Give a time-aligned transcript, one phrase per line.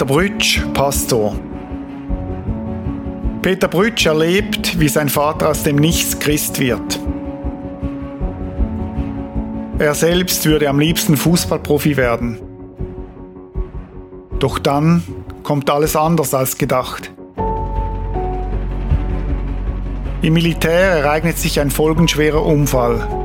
[0.00, 1.36] Peter Brütsch, Pastor.
[3.42, 6.98] Peter Brütsch erlebt, wie sein Vater aus dem Nichts Christ wird.
[9.78, 12.38] Er selbst würde am liebsten Fußballprofi werden.
[14.38, 15.02] Doch dann
[15.42, 17.12] kommt alles anders als gedacht.
[20.22, 23.19] Im Militär ereignet sich ein folgenschwerer Unfall.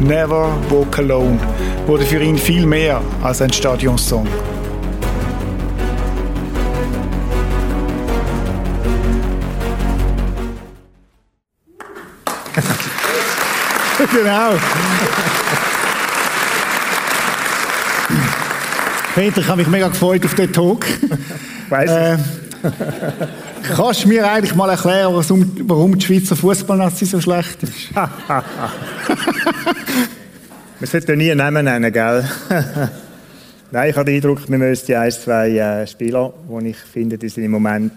[0.00, 1.38] Never Walk Alone
[1.86, 4.26] wurde für ihn viel mehr als ein Stadionsong.
[14.12, 14.52] genau.
[19.14, 20.86] Peter, ich habe mich mega gefreut auf den Talk.
[21.68, 22.16] Weiss äh,
[23.76, 25.12] Kannst du mir eigentlich mal erklären,
[25.66, 27.90] warum die Schweizer Fußballnazi so schlecht ist?
[30.78, 32.24] Wir sollten nie einen Namen nennen, gell?
[33.70, 37.28] Nein, ich habe den Eindruck, wir müssten ein, zwei äh, Spieler, die ich finde, die
[37.28, 37.92] sind im Moment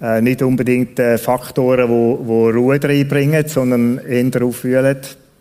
[0.00, 4.96] äh, nicht unbedingt äh, Faktoren, die, die Ruhe reinbringen, sondern eher auffühlen.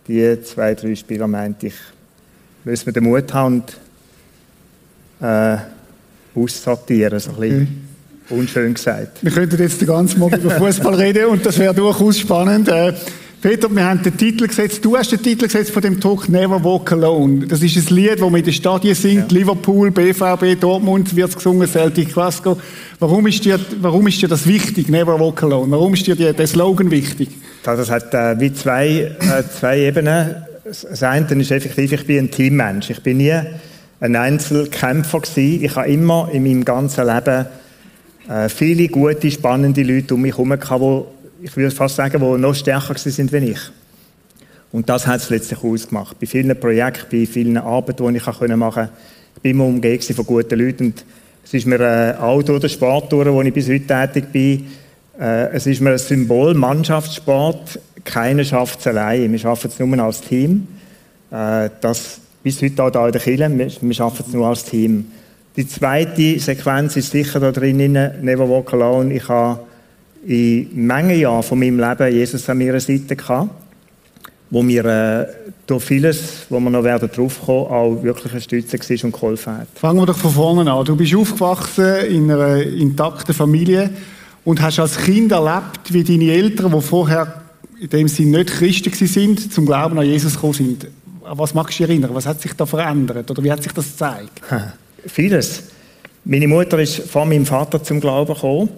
[0.08, 1.76] Die zwei, drei Spieler, meinte ich,
[2.64, 3.78] müssen wir den Mut haben und
[5.22, 5.58] äh,
[6.36, 7.60] aussortieren, so ein bisschen.
[7.60, 8.38] Mhm.
[8.38, 9.24] Unschön gesagt.
[9.24, 12.68] Wir könnten jetzt den ganzen Morgen über Fußball reden und das wäre durchaus spannend.
[12.68, 12.94] Äh,
[13.42, 16.62] Peter, wir haben den Titel gesetzt, du hast den Titel gesetzt von dem Talk Never
[16.62, 17.48] Walk Alone.
[17.48, 19.38] Das ist ein Lied, das man in den Stadien singt, ja.
[19.38, 22.62] Liverpool, BVB, Dortmund wird es gesungen, Celtic Glasgow.
[23.00, 25.72] Warum ist, dir, warum ist dir das wichtig, Never Walk Alone?
[25.72, 27.30] Warum ist dir der Slogan wichtig?
[27.64, 30.36] Das hat äh, wie zwei, äh, zwei Ebenen.
[30.66, 32.90] Das eine ist effektiv, ich bin ein Teammensch.
[32.90, 33.40] Ich bin nie
[34.02, 35.64] ein Einzelkämpfer gewesen.
[35.64, 37.46] Ich habe immer in meinem ganzen Leben
[38.28, 41.06] äh, viele gute, spannende Leute um mich herum gehabt,
[41.42, 43.60] ich würde fast sagen, die noch stärker sind wie ich.
[44.72, 46.20] Und das hat es letztlich ausgemacht.
[46.20, 48.90] Bei vielen Projekten, bei vielen Arbeiten, die ich machen konnte,
[49.36, 50.86] ich bin immer umgeben von guten Leuten.
[50.88, 51.06] Und
[51.44, 54.68] es ist mir äh, auch durch den Sport, durch, wo ich bis heute tätig bin,
[55.20, 59.32] äh, es ist mir ein Symbol, Mannschaftssport, keiner schafft es allein.
[59.32, 60.68] Wir schaffen es nur als Team.
[61.32, 63.50] Äh, das bis heute auch da in der Kirche,
[63.82, 65.06] wir, schaffen es nur als Team.
[65.56, 67.78] Die zweite Sequenz ist sicher da drin,
[68.22, 69.14] Never Walk Alone.
[69.14, 69.60] Ich habe
[70.26, 73.50] in Mengen Jahren von meinem Leben Jesus an meiner Seite gehabt,
[74.50, 75.28] wo mir äh,
[75.66, 79.68] durch vieles, wo wir noch werden draufkommen, auch wirklich eine Stütze war und geholfen hat.
[79.76, 80.86] Fangen wir doch von vorne an.
[80.86, 83.92] Du bist aufgewachsen in einer intakten Familie
[84.44, 87.42] und hast als Kind erlebt, wie deine Eltern, die vorher
[87.80, 90.88] in dem Sinne nicht Christen sind, zum Glauben an Jesus gekommen sind.
[91.24, 92.12] An was magst du dich erinnern?
[92.14, 93.30] Was hat sich da verändert?
[93.30, 94.42] Oder wie hat sich das gezeigt?
[95.06, 95.64] Vieles.
[96.26, 98.70] Meine Mutter ist vor meinem Vater zum Glauben gekommen.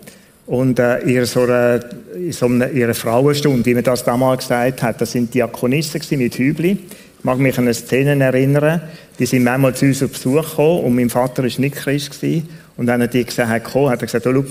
[0.46, 1.80] Und äh, in so einer,
[2.16, 6.38] in so einer ihrer Frauenstunde, wie man das damals gesagt hat, das sind Diakonisten mit
[6.38, 6.72] Hübli.
[7.20, 8.82] Ich mag mich an eine Szene erinnern,
[9.20, 12.12] die sind manchmal zu uns auf Besuch gekommen und mein Vater war nicht Christ.
[12.12, 12.50] Gewesen.
[12.78, 14.42] Und wenn er die gesehen hat, hat er gesagt, oh, schau,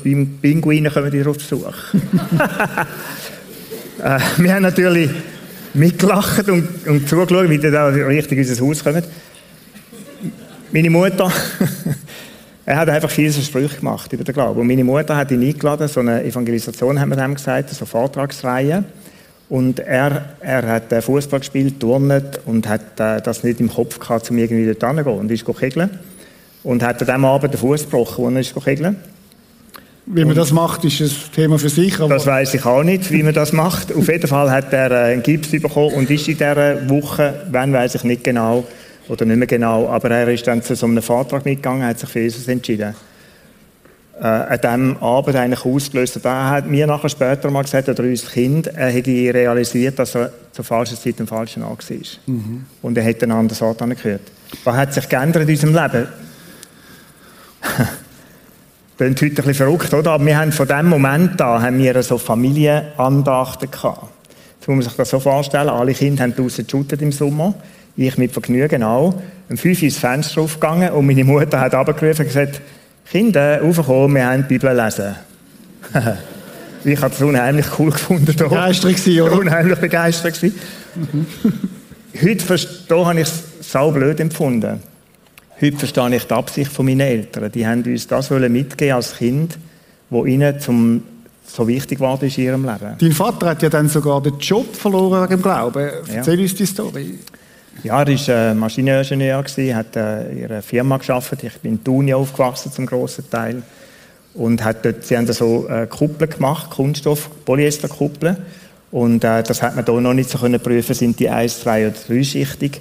[0.40, 1.74] Pinguine kommen dir auf Besuch.
[4.04, 5.10] äh, wir haben natürlich
[5.74, 9.02] mitgelacht und, und zugeschaut, wie die da richtig in unser Haus kommen.
[10.72, 11.32] Meine Mutter
[12.70, 14.60] er hat einfach viele Sprüche gemacht über den Glauben.
[14.60, 17.86] Und meine Mutter hat ihn eingeladen, so eine Evangelisation, haben wir dem gesagt, so eine
[17.86, 18.84] Vortragsreihe.
[19.48, 23.98] Und er, er hat äh, Fußball gespielt, turnet und hat äh, das nicht im Kopf
[23.98, 25.18] gehabt, um irgendwie dort hinzugehen.
[25.18, 25.90] Und ist kegeln.
[26.62, 28.96] Und hat an diesem Abend den Fuß gebrochen, als er ist kegeln.
[30.06, 31.96] Wie man das macht, ist ein Thema für sich.
[31.96, 33.92] das weiß ich auch nicht, wie man das macht.
[33.92, 37.72] Auf jeden Fall hat er äh, einen Gips bekommen und ist in dieser Woche, wann
[37.72, 38.64] weiß ich nicht genau,
[39.10, 42.08] oder nicht mehr genau, aber er ist dann zu so einem Vortrag mitgegangen, hat sich
[42.08, 42.94] für Jesus entschieden.
[44.20, 46.16] Äh, an diesem Abend eigentlich ausgelöst.
[46.16, 50.14] Und er hat mir nachher später mal gesagt, oder uns Kind, er hätte realisiert, dass
[50.14, 51.96] er zur falschen Zeit am falschen Ort war.
[52.26, 52.66] Mhm.
[52.82, 54.22] Und er hätte einen anderen Ort angehört.
[54.62, 56.08] Was hat sich geändert in unserem Leben?
[58.98, 60.10] Klingt heute ein bisschen verrückt, oder?
[60.12, 64.04] Aber wir haben von dem Moment an haben wir so Familienandachten gehabt.
[64.58, 67.54] Jetzt muss man sich das so vorstellen, alle Kinder haben draußen geshootet im Sommer.
[68.00, 69.14] Ich mit Vergnügen auch.
[69.50, 72.62] Um fünf ins Fenster aufgegangen und meine Mutter hat abgerufen und gesagt,
[73.10, 75.16] Kinder, aufkommen, wir haben die Bibel lesen.
[76.84, 78.34] ich habe es unheimlich cool gefunden.
[78.34, 79.38] Begeistert gewesen, oder?
[79.38, 80.58] Unheimlich begeistert gewesen.
[80.94, 81.26] Mhm.
[82.22, 84.80] Heute verstehe, habe ich es sau blöd empfunden.
[85.60, 87.52] Heute verstehe ich die Absicht von meinen Eltern.
[87.52, 89.58] Die haben uns das mitgeben als Kind,
[90.08, 91.02] wo ihnen zum
[91.44, 92.96] so wichtig war in ihrem Leben.
[92.98, 95.90] Dein Vater hat ja dann sogar den Job verloren wegen dem Glauben.
[96.08, 96.42] Erzähl ja.
[96.44, 97.18] uns die Story.
[97.82, 99.44] Ja, er war äh, Maschineningenieur,
[99.74, 101.44] hat äh, in einer Firma gearbeitet.
[101.44, 103.62] Ich bin in Thun aufgewachsen zum grossen Teil.
[104.34, 108.36] Und hat dort, sie haben so äh, Kuppeln gemacht, Kunststoff, Polyesterkuppeln.
[108.90, 111.88] Und äh, das hat man hier noch nicht so können prüfen, sind die 1, 2
[111.88, 112.80] oder 3 schichtig.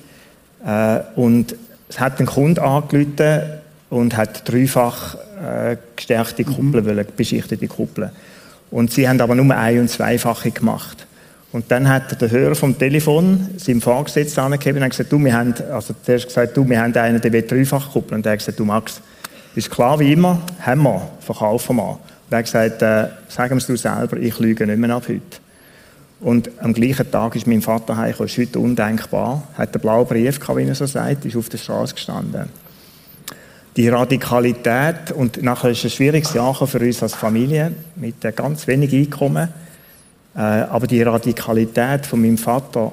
[0.66, 1.56] Äh, und
[1.88, 3.42] es hat ein Kunde angerufen
[3.90, 7.06] und hat dreifach äh, gestärkte Kuppeln, mhm.
[7.16, 8.12] beschichtete Kuppeln.
[8.72, 11.08] Und sie haben aber nur ein- und zweifache gemacht.
[11.51, 15.54] Und dann hat der Hörer vom Telefon seinem Vorgesetzten angegeben und gesagt, du, wir haben,
[15.72, 18.19] also zuerst gesagt, du, wir haben einen, der will dreifach kuppeln.
[18.19, 19.01] Und er hat gesagt, du Max,
[19.56, 21.90] ist klar wie immer, haben wir, verkaufen wir.
[21.92, 22.00] Und
[22.30, 25.22] er hat gesagt, äh, sag mir du selber, ich lüge nicht mehr ab heute.
[26.19, 30.40] Und am gleichen Tag ist mein Vater heimgekommen, ist heute undenkbar, hat einen blauen Brief
[30.40, 32.50] gehabt, wie er so sagt, ist auf der Straße gestanden.
[33.75, 38.68] Die Radikalität, und nachher ist es ein schwieriges Jahr für uns als Familie, mit ganz
[38.68, 39.69] wenig Einkommen, äh,
[40.34, 42.92] aber die Radikalität von meinem Vater,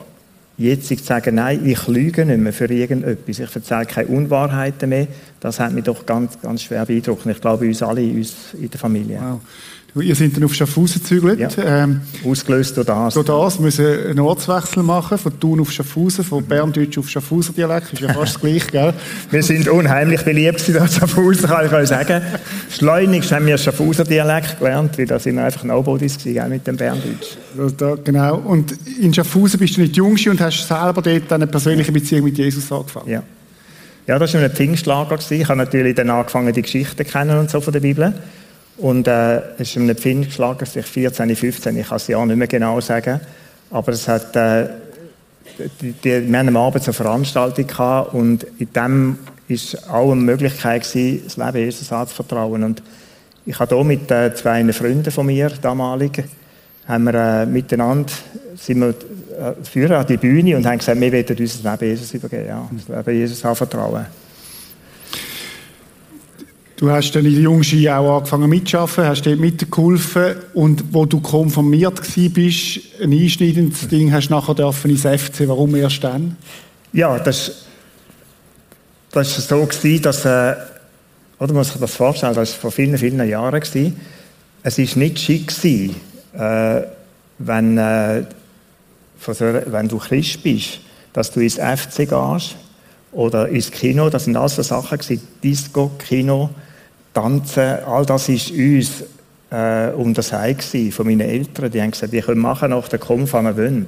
[0.59, 5.07] jetzt zu sagen, nein, ich lüge nicht mehr für irgendetwas, ich erzähle keine Unwahrheiten mehr,
[5.41, 7.27] das hat mich doch ganz, ganz schwer beeindruckt.
[7.27, 9.19] Ich glaube, uns alle, uns in der Familie.
[9.21, 9.41] Wow.
[10.03, 11.39] Ihr seid dann auf Schaffhausen gezügelt.
[11.39, 11.85] Ja.
[11.85, 13.15] Ähm, Ausgelöst durch das.
[13.15, 17.95] Durch das müssen einen Ortswechsel machen, von Thun auf Schaffhausen, von Berndeutsch auf Schaffhauser Dialekt.
[17.95, 18.93] Ist ja fast das Gleiche, gell?
[19.31, 22.21] Wir sind unheimlich beliebt in Schaffhausen, kann ich euch sagen.
[22.71, 26.77] Schleunigst haben wir Schaffhauser Dialekt gelernt, weil da sind wir einfach Nobodies gewesen, mit dem
[26.77, 27.39] Berndeutsch.
[27.77, 28.37] Da, genau.
[28.37, 32.39] Und in Schaffhausen bist du nicht Jungste und hast selber dort eine persönliche Beziehung mit
[32.39, 33.11] Jesus angefangen.
[33.11, 33.23] Ja.
[34.07, 35.19] Ja, das war ein Pfingstlager.
[35.31, 38.15] Ich habe natürlich dann angefangen, die Geschichten kennen und so von der Bibel.
[38.79, 42.47] Und äh, es ist Pfinn geschlagen, sich 14, 15, ich kann es ja nicht mehr
[42.47, 43.21] genau sagen.
[43.71, 44.69] Aber es hat, äh,
[45.81, 49.19] die, die, wir haben am Abend eine Veranstaltung gehabt und in dem
[49.49, 52.63] ist auch eine Möglichkeit gewesen, das Leben Jesus anzuvertrauen.
[52.63, 52.83] Und
[53.47, 56.25] ich habe hier mit äh, zwei Freunden von mir, damaligen,
[56.87, 58.13] haben wir äh, miteinander,
[58.57, 62.15] sind wir äh, führen an die Bühne und haben gesagt, wir wollen unser Leben Jesus
[62.15, 64.07] übergeben, ja, das Leben Jesus anvertrauen.
[66.77, 71.21] Du hast dann in der Jungski auch angefangen mitzuarbeiten, hast dort mitgeholfen und wo du
[71.21, 72.03] konformiert
[72.35, 75.49] bist, ein einschneidendes Ding, hast du nachher dürfen ins FC.
[75.49, 76.37] Warum erst dann?
[76.93, 77.67] Ja, das,
[79.11, 80.55] das war so, gewesen, dass, äh,
[81.39, 83.59] oder muss ich das vorstellen, das war vor vielen, vielen Jahren.
[83.59, 83.99] Gewesen.
[84.63, 85.97] Es war nicht schick, gewesen,
[86.39, 86.83] äh,
[87.39, 88.25] wenn, äh,
[89.27, 90.81] wenn du Christ bist,
[91.13, 92.57] dass du ins FC gehst
[93.13, 96.51] oder ins Kino, das sind alles so Sachen gewesen, Disco, Kino,
[97.15, 99.05] Tanzen, all das ist uns
[99.51, 101.71] äh, untersagt von meinen Eltern.
[101.71, 103.87] Die haben gesagt, wir können machen nach der Kampf, was wir wollen.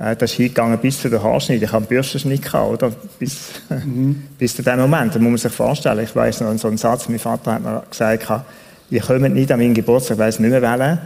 [0.00, 1.62] Äh, das ist hingegangen bis zu der Haarschnitt.
[1.62, 2.92] Ich habe einen Bürstenschnitt gehabt, oder?
[3.18, 3.38] Bis,
[3.68, 4.24] mhm.
[4.38, 5.14] bis zu dem Moment.
[5.14, 6.00] Da muss man sich vorstellen.
[6.02, 8.44] Ich weiß noch so einen Satz, mein Vater hat mir gesagt,
[8.90, 10.98] ihr kommt nicht an meinen Geburtstag, ich weiß nicht mehr wählen,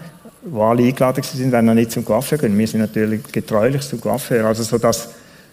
[0.44, 2.56] wo alle eingeladen sind, wenn wir nicht zum Coiffeur gehen.
[2.56, 4.44] Wir sind natürlich getreulich zum Coiffeur.
[4.46, 5.08] Also so das,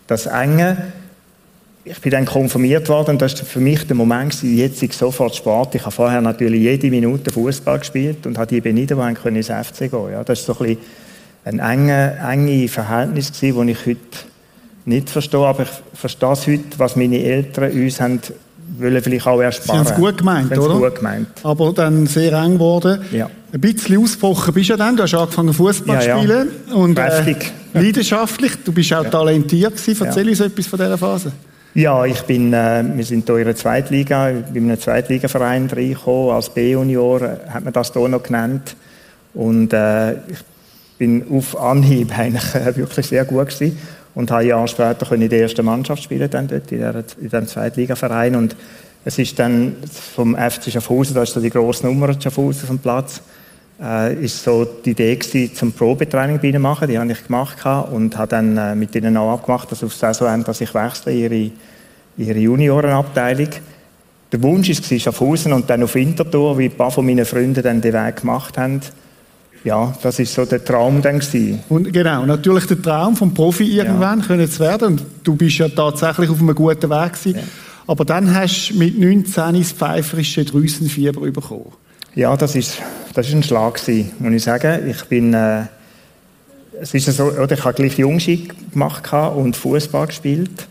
[0.08, 0.92] das Enge,
[1.84, 5.36] ich bin dann konfirmiert worden und das war für mich der Moment, jetzt ich sofort
[5.36, 5.76] Sport.
[5.76, 9.90] Ich habe vorher natürlich jede Minute Fußball gespielt und habe die beniden, die ins FC
[9.90, 10.78] gehen ja, Das war so ein,
[11.46, 13.56] ein enge, enge Verhältnis, das ich
[13.86, 13.98] heute
[14.86, 18.20] nicht verstehe, aber ich verstehe es heute, was meine Eltern uns haben
[18.78, 19.84] wollen vielleicht auch ersparen.
[19.84, 20.76] Sie haben es gut gemeint, oder?
[20.76, 21.28] gut gemeint.
[21.44, 23.02] Aber dann sehr eng geworden.
[23.12, 23.30] Ja.
[23.54, 24.96] Ein bisschen ausgebrochen bist du ja dann.
[24.96, 26.50] Du hast angefangen Fußball zu ja, spielen.
[26.68, 26.76] Ja.
[26.76, 27.36] Und, äh,
[27.74, 28.54] leidenschaftlich.
[28.64, 30.06] Du bist auch talentiert gewesen.
[30.06, 31.32] Erzähl uns etwas von dieser Phase.
[31.74, 35.68] Ja, ich bin, äh, wir sind hier in der Zweitliga, ich bin in einem Zweitligaverein
[35.68, 38.76] reingekommen, als B-Junior, äh, hat man das hier noch genannt.
[39.34, 40.40] Und äh, ich
[40.98, 43.78] bin auf Anhieb eigentlich äh, wirklich sehr gut gewesen
[44.16, 47.48] und habe Jahre später in der ersten Mannschaft spielen dann dort, in, der, in diesem
[47.48, 48.36] Zweitligaverein.
[48.36, 48.56] Und
[49.06, 49.78] es ist dann
[50.16, 53.22] vom FC Schaffhausen, da ist so die grosse Nummer Schaffhausen vom Platz,
[53.82, 56.88] äh, ist so die Idee gewesen, zum Probetraining bei ihnen machen.
[56.88, 57.58] Die habe ich gemacht
[57.92, 61.52] und habe dann äh, mit ihnen auch abgemacht, dass auf Saisonende, dass ich wechsle ihre,
[62.18, 63.50] ihre Juniorenabteilung.
[64.32, 67.82] Der Wunsch war Schaffhausen und dann auf Winterthur, wie ein paar von meinen Freunden dann
[67.82, 68.82] den Weg gemacht haben.
[69.64, 71.60] Ja, das ist so der Traum dann gewesen.
[71.70, 74.26] Und genau, natürlich der Traum vom Profi irgendwann ja.
[74.26, 74.88] können zu werden.
[74.88, 77.38] Und du bist ja tatsächlich auf einem guten Weg gewesen.
[77.38, 77.44] Ja.
[77.86, 81.74] Aber dann hast du mit 19 das pfeiferische Drüsenfieber bekommen.
[82.16, 82.78] Ja, das ist,
[83.14, 84.90] das ist ein Schlag gewesen, muss ich sagen.
[84.90, 85.64] Ich bin, äh,
[86.80, 90.68] es ist so, oder ich habe gleich Jungski gemacht und Fußball gespielt.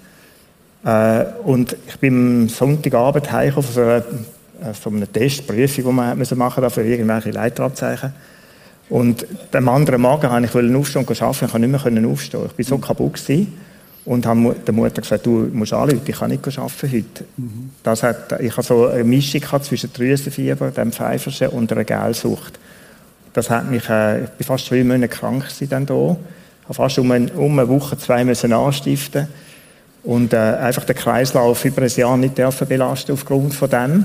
[0.84, 5.92] Äh, und ich bin am Sonntagabend heimgekommen von so einer, äh, von einer Testprüfung, die
[5.92, 8.12] man machen musste für irgendwelche Leiterabzeichen.
[8.90, 11.44] Und am anderen Morgen wollte ich aufstehen und arbeiten.
[11.44, 12.50] Ich konnte nicht mehr aufstehen.
[12.58, 13.14] Ich war so kaputt.
[13.14, 13.52] Gewesen
[14.04, 17.24] und habe der Mutter gesagt, du musst anrufen, ich kann nicht arbeiten heute.
[17.36, 17.70] Mhm.
[17.82, 22.58] Das hat, ich hatte so eine Mischung zwischen Drüsenfieber, dem Pfeiferschen und einer Gelsucht.
[23.32, 26.16] Das hat mich, äh, ich bin fast zwei Monate krank dann da.
[26.62, 29.28] Ich habe fast um, eine, um eine Woche, zwei müssen anstiften
[30.02, 34.04] und äh, einfach den Kreislauf über ein Jahr nicht dürfen belasten aufgrund von dem.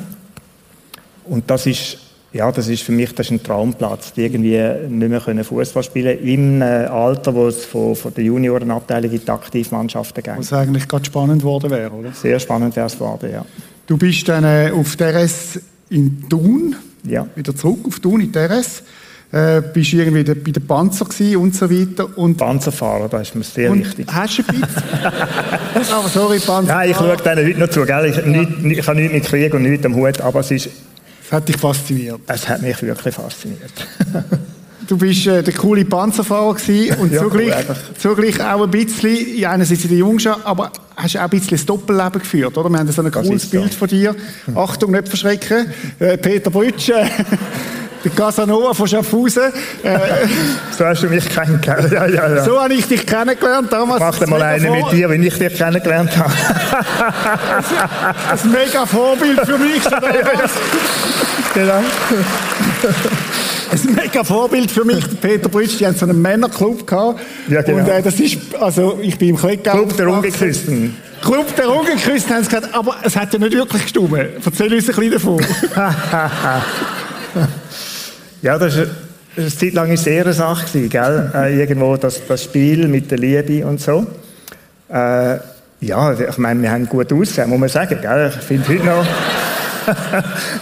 [1.26, 1.98] Und das ist
[2.36, 6.18] ja, das ist für mich das ist ein Traumplatz, die irgendwie nicht mehr Fußball spielen
[6.18, 10.38] können, im Alter, wo es von, von der Juniorenabteilung in die Aktivmannschaften geht.
[10.38, 12.12] Was eigentlich gerade spannend geworden wäre, oder?
[12.12, 13.46] Sehr spannend wäre es geworden, ja.
[13.88, 16.76] Du bist dann äh, auf DRS in Thun,
[17.08, 17.26] ja.
[17.36, 18.84] wieder zurück auf Thun in DRS.
[19.32, 21.08] Äh, bist irgendwie bei den Panzer
[21.40, 22.18] und so weiter.
[22.18, 24.08] Und Panzerfahrer, das ist mir sehr und wichtig.
[24.12, 25.94] Hast du ein bisschen?
[25.94, 26.74] aber sorry, Panzer.
[26.74, 28.06] Nein, ich schaue denen heute noch zu, gell?
[28.06, 28.26] Ich, ja.
[28.26, 30.70] nicht, ich habe nichts mit Krieg und nichts am Hut, aber es ist
[31.26, 32.22] es hat dich fasziniert?
[32.28, 33.72] Es hat mich wirklich fasziniert.
[34.88, 39.38] du bist äh, der coole Panzerfahrer gewesen und ja, zugleich, cool, zugleich auch ein bisschen,
[39.38, 42.70] ja, einerseits in der Jungschar, aber hast auch ein bisschen das Doppelleben geführt, oder?
[42.70, 43.80] Wir haben so ein cooles Bild so.
[43.80, 44.16] von dir.
[44.56, 45.68] Achtung, nicht verschrecken.
[46.00, 46.92] Äh, Peter Brütsch,
[48.06, 49.52] der Casanova von Schaffhausen.
[49.84, 49.98] Äh,
[50.78, 51.92] so hast du mich kennengelernt.
[51.92, 52.44] Ja, ja, ja.
[52.44, 53.74] So habe ich dich kennengelernt.
[53.74, 56.32] Damals Mach mal eine mit dir, wenn ich dich kennengelernt habe.
[58.32, 59.82] ein mega Vorbild für mich.
[61.54, 61.82] genau.
[63.72, 67.20] ein mega Vorbild für mich, Peter Brütsch, die haben so einen Männerclub gehabt.
[67.50, 67.80] Ja, genau.
[67.80, 69.72] Und äh, das ist, also ich bin im Klettgau.
[69.72, 70.96] Club der Ungeküssten.
[71.24, 74.14] Club der Ungeküssten haben sie gesagt, aber es hat ja nicht wirklich gestimmt.
[74.46, 75.42] Erzähl uns ein bisschen davon.
[78.46, 78.86] Ja, das war
[79.38, 81.32] eine Zeit lang eine sehr Sache, gewesen, gell?
[81.34, 84.06] Äh, irgendwo das, das Spiel mit der Liebe und so.
[84.88, 85.40] Äh,
[85.82, 88.32] ja, ich meine, wir haben gut ausgesehen, muss man sagen, gell?
[88.38, 89.06] Ich finde heute noch...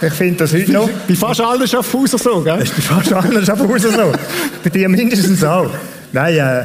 [0.00, 0.88] ich finde das heute noch...
[1.06, 2.62] Bei fast allen Schaffhauser so, gell?
[2.62, 4.12] Ist bei fast allen Schaffhauser so.
[4.62, 5.70] bei dir mindestens auch.
[6.10, 6.64] Nein, äh,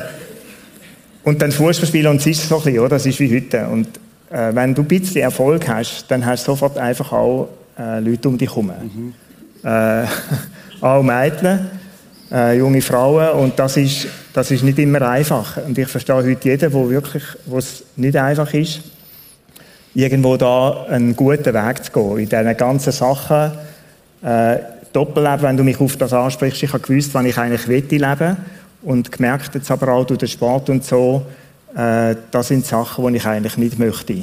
[1.26, 2.90] und dann Fußballspielen und es ist so ein bisschen, oder?
[2.92, 3.68] Das ist wie heute.
[3.68, 3.88] Und
[4.30, 8.30] äh, wenn du ein bisschen Erfolg hast, dann hast du sofort einfach auch äh, Leute
[8.30, 8.68] um dich herum.
[8.68, 9.14] Mhm.
[9.66, 10.06] Äh,
[10.82, 11.70] auch Mädchen,
[12.32, 15.58] äh, junge Frauen und das ist, das ist nicht immer einfach.
[15.58, 18.82] Und ich verstehe heute jeden, wo wirklich, wo es nicht einfach ist,
[19.94, 22.18] irgendwo da einen guten Weg zu gehen.
[22.20, 23.52] In diesen ganzen Sachen,
[24.22, 24.58] äh,
[24.92, 28.38] Doppelleben, wenn du mich auf das ansprichst, ich habe gewusst, wann ich eigentlich leben will
[28.82, 31.26] und gemerkt jetzt aber auch durch den Sport und so,
[31.76, 34.14] äh, das sind Sachen, die ich eigentlich nicht möchte.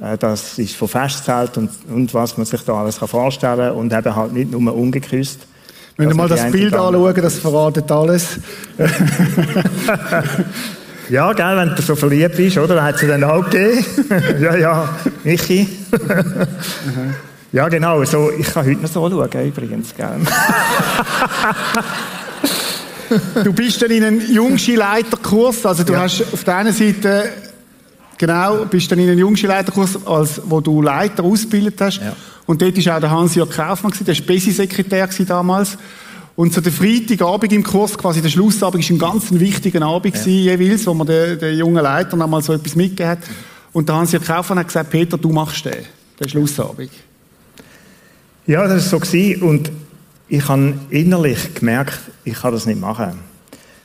[0.00, 3.92] Äh, das ist von Festzelt und, und was man sich da alles vorstellen kann und
[3.92, 5.40] eben halt nicht nur ungeküsst.
[5.98, 8.38] Wenn wir also mal das Bild anschauen, das verratet alles.
[11.08, 12.84] ja, gell, wenn du so verliebt bist, oder?
[12.84, 13.84] Hat sie dann auch gegeben.
[14.40, 14.88] ja, ja,
[15.24, 15.68] Michi.
[17.50, 20.20] ja, genau, so, ich kann heute noch so schauen, übrigens, gell.
[23.42, 26.02] du bist dann in einen Jungskileiterkurs, also du ja.
[26.02, 27.24] hast auf der einen Seite
[28.18, 32.00] Genau, bist dann in einen Jungskileiterkurs, als wo du Leiter ausgebildet hast.
[32.00, 32.16] Ja.
[32.46, 35.78] Und dort war auch der Hans-Jörg Kaufmann, der war Besi-Sekretär damals.
[36.34, 40.26] Und so der Freitagabend im Kurs, quasi der Schlussabend, war ein ganz wichtiger Abend ja.
[40.26, 43.18] jeweils, wo man den, den jungen Leiter nochmal so etwas mitgegeben hat.
[43.72, 45.84] Und der Hans-Jörg Kaufmann hat gesagt, Peter, du machst den,
[46.20, 46.90] den Schlussabend.
[48.46, 49.46] Ja, das war so.
[49.46, 49.70] Und
[50.28, 53.27] ich habe innerlich gemerkt, ich kann das nicht machen.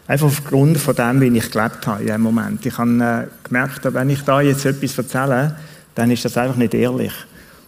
[0.05, 2.65] Einfach aufgrund von dem, wie ich gelebt habe in diesem Moment.
[2.65, 5.55] Ich habe äh, gemerkt, wenn ich da jetzt etwas erzähle,
[5.95, 7.13] dann ist das einfach nicht ehrlich.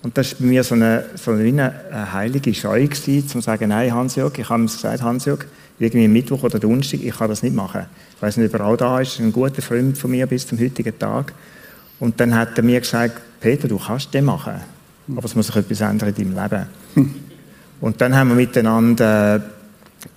[0.04, 3.70] Und das war bei mir so eine, so eine, eine heilige Scheu, gewesen, zu sagen,
[3.70, 5.46] nein, Hans-Jörg, ich habe ihm gesagt, Hans-Jörg,
[5.80, 7.86] irgendwie Mittwoch oder Donnerstag, ich kann das nicht machen.
[8.15, 10.60] Ich weiß nicht, ob er auch da ist, ein guter Freund von mir bis zum
[10.60, 11.34] heutigen Tag.
[12.00, 14.56] Und dann hat er mir gesagt, Peter, du kannst den machen,
[15.10, 16.68] aber es muss sich etwas ändern in deinem Leben.
[16.96, 17.15] Hm.
[17.82, 19.42] Und dann haben wir miteinander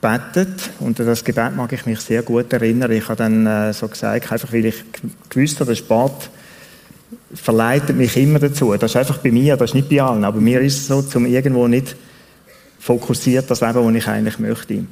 [0.00, 2.90] gebetet und an das Gebet mag ich mich sehr gut erinnern.
[2.92, 4.84] Ich habe dann äh, so gesagt, einfach weil ich
[5.28, 6.30] gewusst habe, der Sport
[7.34, 8.74] verleitet mich immer dazu.
[8.76, 11.02] Das ist einfach bei mir, das ist nicht bei allen, aber mir ist es so,
[11.02, 11.96] zum irgendwo nicht
[12.78, 14.84] fokussiert das Leben, das ich eigentlich möchte.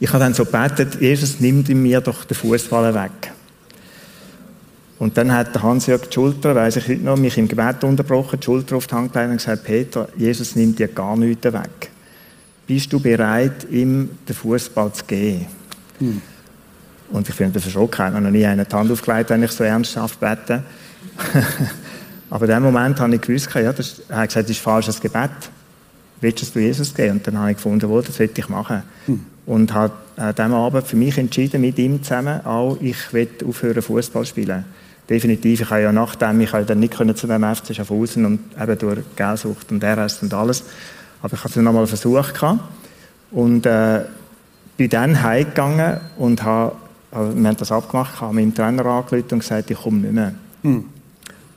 [0.00, 3.32] Ich habe dann so gebetet, Jesus, nimm in mir doch den Fußball weg.
[4.98, 8.44] Und dann hat Hans-Jörg die Schulter, weiss ich heute noch, mich im Gebet unterbrochen, die
[8.44, 11.90] Schulter auf die Hand gelegt und gesagt, Peter, Jesus nimmt dir gar nichts weg.
[12.70, 15.46] Bist du bereit, ihm den Fußball zu geben?
[15.98, 16.22] Hm.
[17.10, 20.20] Und ich finde das schon keiner, noch nie eine Hand aufgelegt, wenn ich so ernsthaft
[20.20, 20.62] bete.
[22.30, 25.00] Aber in dem Moment habe ich gewusst, ja, das, er hat gesagt, das ist falsches
[25.00, 25.30] Gebet.
[26.20, 27.14] Willst du Jesus geben?
[27.14, 28.84] Und dann habe ich gefunden, wo, das will ich machen.
[29.06, 29.20] Hm.
[29.46, 33.82] Und habe an diesem Abend für mich entschieden, mit ihm zusammen, auch ich will aufhören
[33.82, 34.64] Fußball spielen.
[35.08, 39.00] Definitiv, ich habe ja nachdem, ich dann nicht zu dem FC Schaffhausen und eben durch
[39.16, 40.62] Geldsucht und RS und alles.
[41.22, 42.34] Aber ich hatte es nochmal versucht.
[43.30, 44.02] Und äh,
[44.76, 46.74] bin dann heimgegangen und habe,
[47.12, 50.32] also wir haben das abgemacht, habe meinem Trainer angerufen und gesagt, ich komme nicht mehr.
[50.62, 50.84] Hm.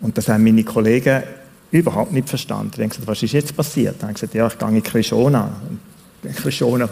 [0.01, 1.23] Und das haben meine Kollegen
[1.71, 2.71] überhaupt nicht verstanden.
[2.75, 3.95] Die haben gesagt, was ist jetzt passiert?
[3.99, 5.49] Dann haben gesagt, ja, ich gehe in Krishona.
[6.35, 6.89] Krishona.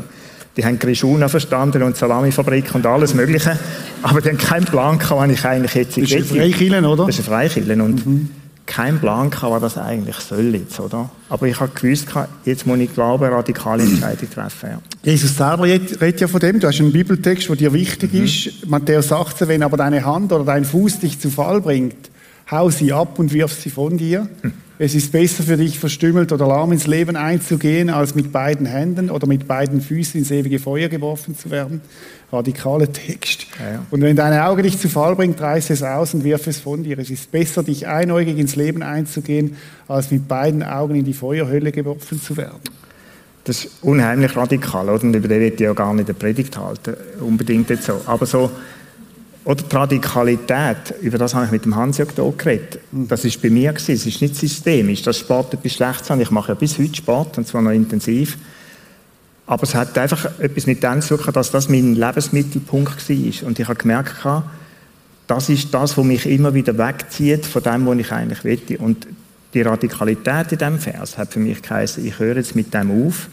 [0.57, 3.57] Die haben Krishona verstanden und Salamifabrik und alles Mögliche.
[4.01, 6.85] Aber die haben keinen Plan gehabt, wann ich eigentlich jetzt in Das ist ein Freikillen,
[6.85, 7.05] oder?
[7.05, 7.81] Das ist ein Freikillen.
[7.81, 8.29] Und mhm.
[8.71, 11.09] Keinen Plan gehabt, was das eigentlich soll jetzt, oder?
[11.29, 12.07] Aber ich habe gewusst,
[12.45, 14.69] jetzt muss ich glauben, eine radikale Entscheidung treffen.
[14.71, 14.81] Ja.
[15.03, 16.59] Jesus selber redet ja von dem.
[16.59, 18.23] Du hast einen Bibeltext, der dir wichtig mhm.
[18.23, 18.67] ist.
[18.67, 22.09] Matthäus 18, wenn aber deine Hand oder dein Fuß dich zu Fall bringt,
[22.49, 24.27] hau sie ab und wirf sie von dir.
[24.41, 24.53] Mhm.
[24.79, 29.11] Es ist besser für dich, verstümmelt oder lahm ins Leben einzugehen, als mit beiden Händen
[29.11, 31.81] oder mit beiden Füßen ins ewige Feuer geworfen zu werden.
[32.31, 33.47] Radikaler Text.
[33.59, 33.85] Ja, ja.
[33.91, 36.83] Und wenn deine Auge dich zu Fall bringt, reiß es aus und wirf es von
[36.83, 36.97] dir.
[36.97, 39.57] Es ist besser, dich einäugig ins Leben einzugehen,
[39.87, 42.61] als mit beiden Augen in die Feuerhölle geworfen zu werden.
[43.43, 45.03] Das ist unheimlich radikal, oder?
[45.03, 47.99] Und über den wird ja gar nicht eine Predigt halten, unbedingt jetzt so.
[48.05, 48.51] Aber so,
[49.43, 52.79] oder die Radikalität, über das habe ich mit dem Hans-Jörg hier geredet.
[52.91, 53.93] Das ist bei mir gewesen.
[53.93, 56.09] Es ist nicht systemisch, dass Sport etwas Schlechtes.
[56.19, 58.37] Ich mache ja bis heute Sport, und zwar noch intensiv.
[59.51, 63.47] Aber es hat einfach etwas mit dem zu tun, dass das mein Lebensmittelpunkt war.
[63.47, 64.15] Und ich habe gemerkt,
[65.27, 68.77] das ist das, was mich immer wieder wegzieht von dem, was ich eigentlich will.
[68.79, 69.07] Und
[69.53, 73.27] die Radikalität in diesem Vers hat für mich geheißen, ich höre jetzt mit dem auf,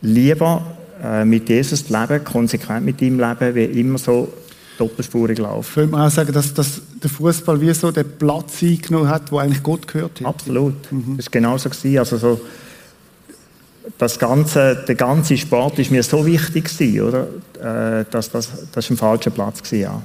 [0.00, 0.64] lieber
[1.02, 4.32] äh, mit Jesus leben, konsequent mit ihm leben, wie immer so
[4.78, 5.74] doppelspurig laufen.
[5.74, 9.36] Könnte man auch sagen, dass, dass der Fußball wie so den Platz eingenommen hat, wo
[9.36, 10.26] eigentlich Gott gehört hat?
[10.26, 10.90] Absolut.
[10.90, 11.18] Mhm.
[11.18, 11.68] Das war genau so.
[11.68, 11.98] Gewesen.
[11.98, 12.40] Also so,
[13.98, 18.00] das ganze, der ganze Sport ist mir so wichtig gewesen, oder?
[18.00, 20.02] Äh, dass das, das ist ein falscher Platz gewesen, ja.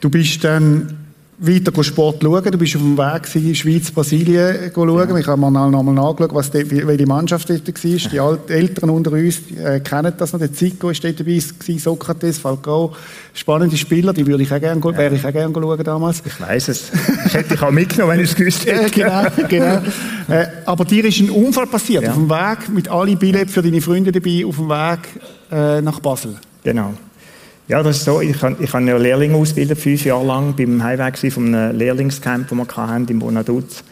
[0.00, 1.03] Du bist dann
[1.46, 2.44] weiter Sport schauen.
[2.44, 5.08] Du bist auf dem Weg in Schweiz, Brasilien schauen.
[5.08, 5.16] Ja.
[5.16, 8.10] Ich habe mal nochmal nachgeschaut, was die, welche Mannschaft dort war.
[8.10, 10.40] Die Alt Eltern unter uns äh, kennen das noch.
[10.40, 11.38] Der Zico war dort dabei,
[11.78, 12.94] Sokrates, Falcao.
[13.32, 14.96] Spannende Spieler, die würde ich auch gerne, ja.
[14.96, 16.22] wäre ich auch gerne schauen damals.
[16.24, 16.90] Ich weiß es.
[17.24, 18.90] Das hätte ich auch mitgenommen, wenn ich es gewusst hätte.
[18.90, 19.82] genau, genau.
[20.28, 22.10] Äh, aber dir ist ein Unfall passiert, ja.
[22.10, 24.98] auf dem Weg, mit allen Billets für deine Freunde dabei, auf dem Weg
[25.50, 26.36] äh, nach Basel.
[26.62, 26.94] Genau.
[27.66, 28.20] Ja, das ist so.
[28.20, 32.58] Ich habe ich ja Lehrlinge ausgebildet, fünf Jahre lang, beim Heimweg von einem Lehrlingscamp, das
[32.58, 33.82] wir hatten, in Bonaduz.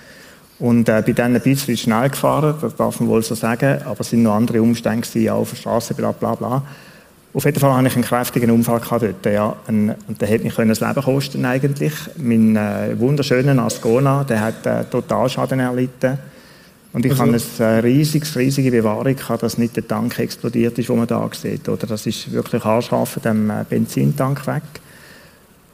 [0.58, 4.00] Und äh, bin dann ein bisschen schnell gefahren, das darf man wohl so sagen, aber
[4.00, 6.62] es sind noch andere Umstände gewesen, auf der Straße, bla bla bla.
[7.32, 9.56] Auf jeden Fall hatte ich einen kräftigen Unfall gehabt dort, ja.
[9.66, 11.94] Und, und der hat mich das Leben kosten eigentlich.
[12.18, 16.18] Mein äh, wunderschöner Ascona, der hat äh, Totalschaden erlitten.
[16.92, 20.88] Und ich also, habe eine äh, riesiges, riesige Bewahrung dass nicht der Tank explodiert ist,
[20.88, 21.68] den man da sieht.
[21.68, 24.62] Oder das ist wirklich haarscharf von dem äh, Benzintank weg.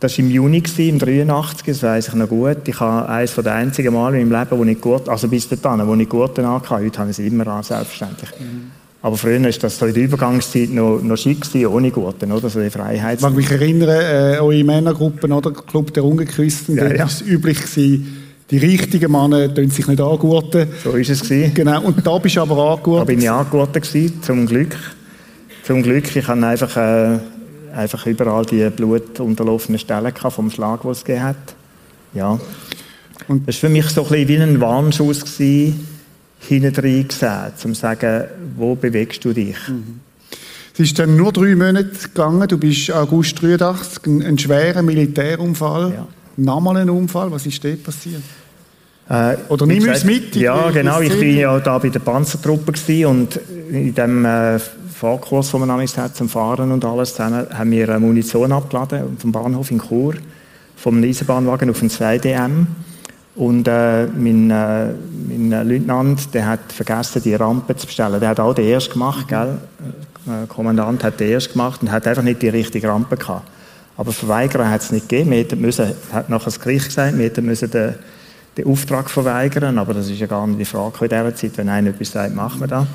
[0.01, 2.69] Das war im Juni, im 83, das weiß ich noch gut.
[2.69, 5.85] Ich habe eines der einzigen Mal in meinem Leben, wo ich Gurten, also bis dahin,
[5.89, 8.31] wo ich Gurten hatte, heute habe ich sie immer an, selbstverständlich.
[8.39, 8.71] Mhm.
[9.03, 12.49] Aber früher war das so in der Übergangszeit noch, noch schick gewesen, ohne Gurten, oder?
[12.49, 13.19] So die Freiheit.
[13.19, 15.51] Ich mag mich erinnern, äh, eure Männergruppen, oder?
[15.51, 16.99] Club der Ungeküssten, ja, ja.
[17.01, 18.18] war es üblich gewesen,
[18.51, 20.69] die richtigen Männer tun sich nicht angurten.
[20.83, 21.53] So ist es gewesen.
[21.53, 21.83] Genau.
[21.83, 23.09] Und da bist du aber angurtet.
[23.09, 24.77] Da bin ich angurtet gewesen, zum Glück.
[25.65, 26.17] Zum Glück.
[26.17, 27.19] Ich hatte einfach, äh,
[27.75, 31.55] einfach überall die blutunterlaufenden Stellen vom Schlag, den es gegeben hat.
[32.15, 32.41] Ja.
[33.27, 35.87] Und das war für mich so ein bisschen wie ein Warnschuss gewesen,
[36.41, 36.73] hinten
[37.09, 38.25] gesehen, um zu sagen,
[38.57, 39.57] wo bewegst du dich?
[39.69, 40.01] Mhm.
[40.73, 42.47] Es ist dann nur drei Monate gegangen.
[42.49, 45.93] Du bist August 83, ein, ein schwerer Militärunfall.
[45.93, 46.07] Ja
[46.39, 47.31] nochmal einen Unfall?
[47.31, 48.23] Was ist dort passiert?
[49.09, 50.37] Äh, Oder nimm uns mit?
[50.37, 51.01] Ja, genau.
[51.01, 52.73] Ich war ja da bei der Panzertruppe
[53.09, 57.89] und in dem äh, Fahrkurs, den man hat, zum Fahren und alles zusammen, haben wir
[57.89, 60.15] äh, Munition abgeladen vom Bahnhof in Chur,
[60.77, 62.67] vom Eisenbahnwagen auf den 2DM.
[63.37, 64.89] Und äh, mein, äh,
[65.29, 68.19] mein Leutnant, der hat vergessen, die Rampe zu bestellen.
[68.19, 69.59] Der hat auch den erst gemacht, gell?
[70.27, 73.49] Der Kommandant hat den erst gemacht und hat einfach nicht die richtige Rampe gehabt.
[73.99, 75.33] Aber verweigern hat es nicht gegeben.
[75.33, 77.97] Wir müssen, hat nachher das Gericht gesagt, wir müssen den,
[78.57, 81.51] den Auftrag verweigern, aber das ist ja gar nicht die Frage in dieser Zeit.
[81.57, 82.87] Wenn einer etwas sagt, machen wir das.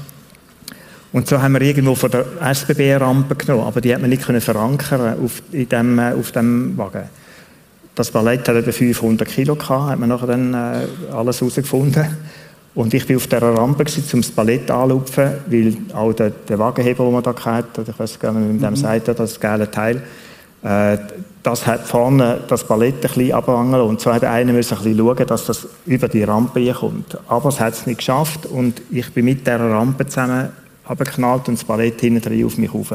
[1.11, 4.39] Und so haben wir irgendwo von der SBB-Rampe genommen, aber die hat man nicht können
[4.39, 7.03] verankern auf, in dem, auf dem Wagen.
[7.95, 12.07] Das Ballett hat etwa 500 Kilo gehabt, hat man nachher dann äh, alles herausgefunden.
[12.75, 16.57] Und ich war auf dieser Rampe, gewesen, um das Ballett anzulupfen, weil auch der, der
[16.57, 18.75] Wagenheber, den man da hatte, ich weiß gar nicht, mit dem mhm.
[18.77, 20.01] sagt, das geile Teil,
[20.63, 24.97] das hat vorne das Ballett ein bisschen abgehangen und so hat einer müssen ein bisschen
[24.97, 27.17] schauen, dass das über die Rampe kommt.
[27.27, 30.49] Aber es hat es nicht geschafft und ich bin mit dieser Rampe zusammen
[30.85, 32.93] abgeknallt und das Ballett hinten auf mich rauf.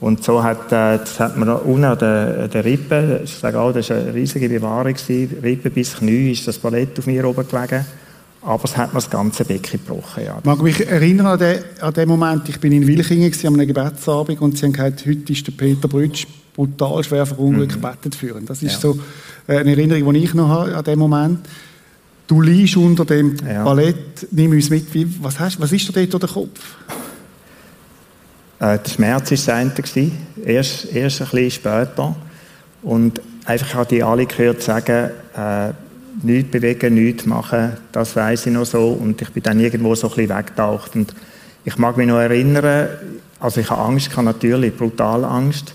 [0.00, 3.72] Und so hat, äh, das hat man unten an der, der Rippe, ich sage auch,
[3.72, 4.96] das war eine riesige Bewahrung,
[5.42, 7.86] Rippe bis Knie ist das Ballett auf mir oben gelegen.
[8.44, 10.24] Aber es hat mir das ganze Becken gebrochen.
[10.24, 10.38] Ja.
[10.38, 13.68] Ich mag mich erinnern an den, an den Moment, ich bin in Wilchingen an einem
[13.68, 17.80] Gebetsabend und sie haben gesagt, heute ist der Peter Brütsch brutal schwer verunglückt mhm.
[17.80, 18.46] bettet führen.
[18.46, 18.78] Das ist ja.
[18.78, 18.98] so
[19.46, 21.40] äh, eine Erinnerung, die ich noch habe an dem Moment.
[22.26, 23.64] Du liegst unter dem ja.
[23.64, 26.60] Ballett, nimm uns mit, wie, was, hast, was ist dir dort durch den Kopf?
[28.60, 29.38] Äh, der Schmerz war
[29.76, 30.10] das eine,
[30.44, 32.16] erst, erst ein bisschen später.
[32.82, 35.72] Und einfach habe ich alle gehört sagen, äh,
[36.22, 38.88] nichts bewegen, nichts machen, das weiß ich noch so.
[38.88, 40.94] Und ich bin dann irgendwo so ein bisschen weggetaucht.
[40.94, 41.14] Und
[41.64, 42.88] ich mag mich noch erinnern,
[43.40, 45.74] also ich habe Angst, gehabt, natürlich, brutal Angst.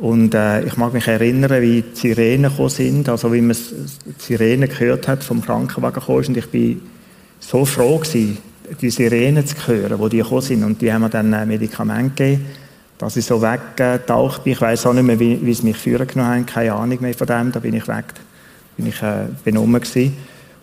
[0.00, 4.22] Und äh, ich mag mich erinnern, wie die Sirenen gekommen sind, also wie man die
[4.22, 6.80] Sirenen gehört hat, vom Krankenwagen gekommen und ich bin
[7.38, 8.38] so froh gewesen,
[8.80, 10.64] die Sirenen zu hören, wo die gekommen sind.
[10.64, 12.46] Und die haben mir dann ein Medikament gegeben,
[12.96, 14.54] dass ich so weggetaucht bin.
[14.54, 17.14] Ich weiß auch nicht mehr, wie, wie sie mich führen genommen haben, keine Ahnung mehr
[17.14, 18.06] von dem, da bin ich weg,
[18.78, 20.16] bin ich äh, benommen gewesen.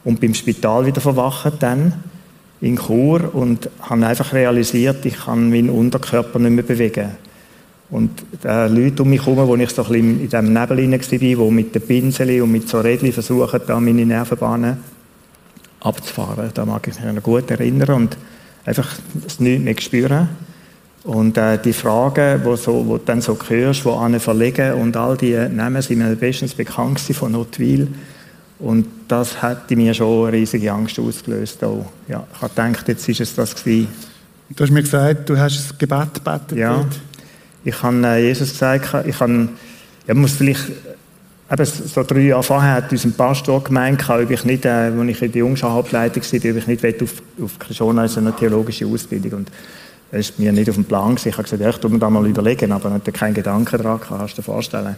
[0.04, 1.94] Und beim Spital wieder verwacht dann
[2.60, 7.27] in Chur und habe einfach realisiert, ich kann meinen Unterkörper nicht mehr bewegen.
[7.90, 8.12] Und
[8.44, 11.52] äh, Leute um mich herum, wo ich so ein bisschen in diesem Nebel war, die
[11.52, 14.78] mit den Pinseln und mit so Rädchen versuchen, da meine Nervenbahnen
[15.80, 16.50] abzufahren.
[16.54, 18.18] Da mag ich mich noch gut erinnern und
[18.66, 18.90] einfach
[19.24, 20.30] das nichts mehr spüren.
[21.04, 24.98] Und äh, die Fragen, die so, wo du dann so hörst, die einen verlegen und
[24.98, 27.88] all die Namen sind mir bestens bekannt von Notwil.
[28.60, 31.64] Und das hat mir schon eine riesige Angst ausgelöst.
[31.64, 31.86] Auch.
[32.10, 33.88] Ja, ich habe gedacht, jetzt ist es das gewesen.
[34.50, 36.58] Du hast mir gesagt, du hast ein Gebet gebetet.
[36.58, 36.86] Ja.
[37.68, 39.50] Ich habe äh, Jesus gesagt, ich habe,
[40.08, 40.72] ja, muss vielleicht,
[41.52, 45.22] eben so drei Jahre vorher hat unser Pastor gemeint, ob ich nicht, äh, als ich
[45.22, 49.52] in der Jungscharableitung war, ob ich nicht auf, auf Krishona also eine theologische Ausbildung und
[50.12, 51.28] das ist mir nicht auf dem Plan gewesen.
[51.28, 54.00] Ich habe gesagt, ja, ich tue mir da mal überlegen, aber ich keinen Gedanken dran
[54.00, 54.96] gehabt, kannst du dir vorstellen.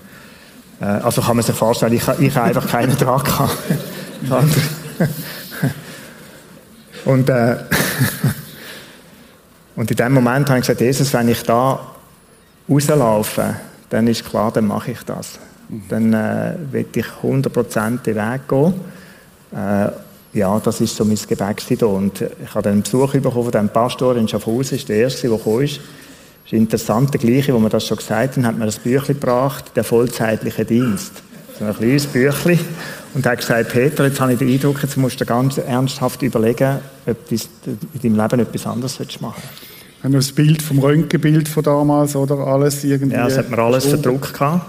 [0.80, 3.58] Äh, also kann man sich vorstellen, ich, ich habe einfach keinen dran gehabt.
[7.06, 7.56] und, äh,
[9.76, 11.96] und in dem Moment habe ich gesagt, Jesus, wenn ich da
[12.70, 13.56] rauslaufe,
[13.90, 15.40] dann ist klar, dann mache ich das.
[15.90, 18.74] Dann äh, will ich 100% den Weg gehen.
[19.52, 19.92] Äh,
[20.38, 21.88] ja, das ist so mein Gebet hier.
[21.88, 25.28] Und ich habe dann einen Besuch bekommen von diesem Pastor in Schaffhausen, ist der erste,
[25.28, 25.78] der ist.
[25.78, 29.20] Das ist interessant, der gleiche, wo man das schon gesagt hat, hat mir das Büchlein
[29.20, 31.12] gebracht, der vollzeitliche Dienst.
[31.58, 32.60] So ein kleines Büchlein.
[33.14, 36.80] Und hat gesagt, Peter, jetzt habe ich den Eindruck, jetzt musst du ganz ernsthaft überlegen,
[37.08, 39.69] ob du in deinem Leben etwas anderes machen willst.
[40.04, 43.16] Haben das Bild vom Röntgenbild von damals oder alles irgendwie?
[43.16, 44.66] Ja, es hat mir alles verdruckt gehabt.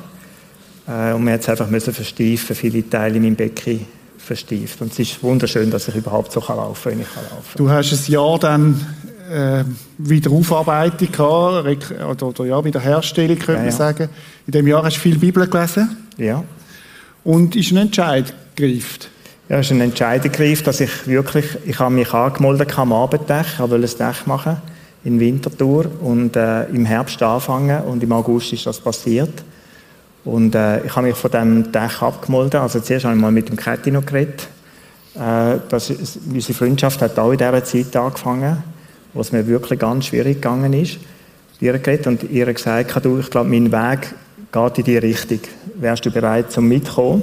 [0.88, 3.86] Äh, und man hat es einfach müssen versteifen, viele Teile in meinem Becken
[4.18, 4.80] verstieft.
[4.82, 7.70] Und es ist wunderschön, dass ich überhaupt so laufen kann, wenn ich kann laufen Du
[7.70, 8.84] hast ein Jahr dann
[9.30, 9.64] äh,
[9.98, 13.72] wieder Aufarbeitung gehabt, oder, oder ja, Wiederherstellung, könnte ja, man ja.
[13.72, 14.08] sagen.
[14.48, 15.96] In dem Jahr hast du viel Bibel gelesen.
[16.16, 16.42] Ja.
[17.22, 19.10] Und ist ein Entscheid gegriffen?
[19.48, 23.46] Ja, es ist ein Entscheid gegriffen, dass ich wirklich, ich habe mich angemeldet am Abenddach,
[23.54, 24.56] ich wollte ein Dach machen
[25.04, 29.42] in Winterthur und äh, im Herbst anfangen und im August ist das passiert.
[30.24, 32.60] Und äh, ich habe mich von dem Dach abgemolden.
[32.60, 34.48] Also zuerst habe ich mal mit dem Ketti noch geredet.
[35.14, 38.62] Äh, das, unsere Freundschaft hat auch in dieser Zeit angefangen,
[39.14, 40.98] wo es mir wirklich ganz schwierig gegangen ist.
[41.60, 44.14] Ihr geredet und ihr gesagt, du, ich glaube, mein Weg
[44.52, 45.40] geht in die Richtung.
[45.76, 47.22] Wärst du bereit, zum mitkommen?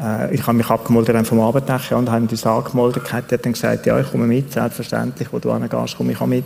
[0.00, 3.04] Äh, ich habe mich abgemolden vom Abenddach und habe das angemeldet.
[3.04, 6.26] Ketti hat dann gesagt, ja, ich komme mit, selbstverständlich, wo du hingehst, komme ich auch
[6.26, 6.44] mit.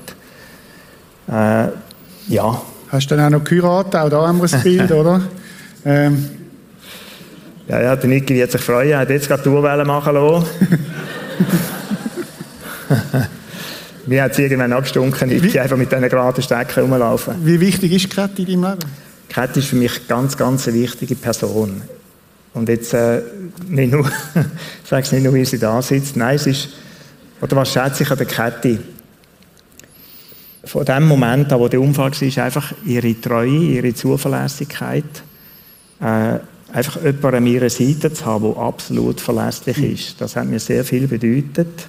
[1.28, 1.68] Äh,
[2.28, 2.60] ja,
[2.92, 3.96] Hast du dann auch noch geheiratet?
[3.96, 5.22] Auch da haben wir ein Bild, oder?
[5.86, 6.28] Ähm.
[7.66, 8.90] Ja, ja, der Niki wird sich freuen.
[8.90, 10.46] Er hat jetzt gerade Tourwellen machen lassen.
[14.06, 17.46] Mir hat es irgendwann abgestunken, ich einfach mit diesen geraden Strecken rumlaufen.
[17.46, 18.90] Wie wichtig ist Kette in deinem Leben?
[19.28, 21.80] Kette ist für mich ganz, ganz eine wichtige Person.
[22.54, 23.22] Und jetzt äh,
[23.68, 26.16] nicht nur, ich sage es nicht nur, wie sie da sitzt.
[26.16, 26.68] Nein, es ist,
[27.40, 28.78] oder was schätze ich an der Kette?
[30.64, 35.04] von dem Moment an, wo der Unfall war, einfach ihre Treue, ihre Zuverlässigkeit,
[36.00, 36.38] äh,
[36.72, 39.92] einfach jemanden an ihrer Seite zu haben, der absolut verlässlich mhm.
[39.92, 40.20] ist.
[40.20, 41.88] Das hat mir sehr viel bedeutet.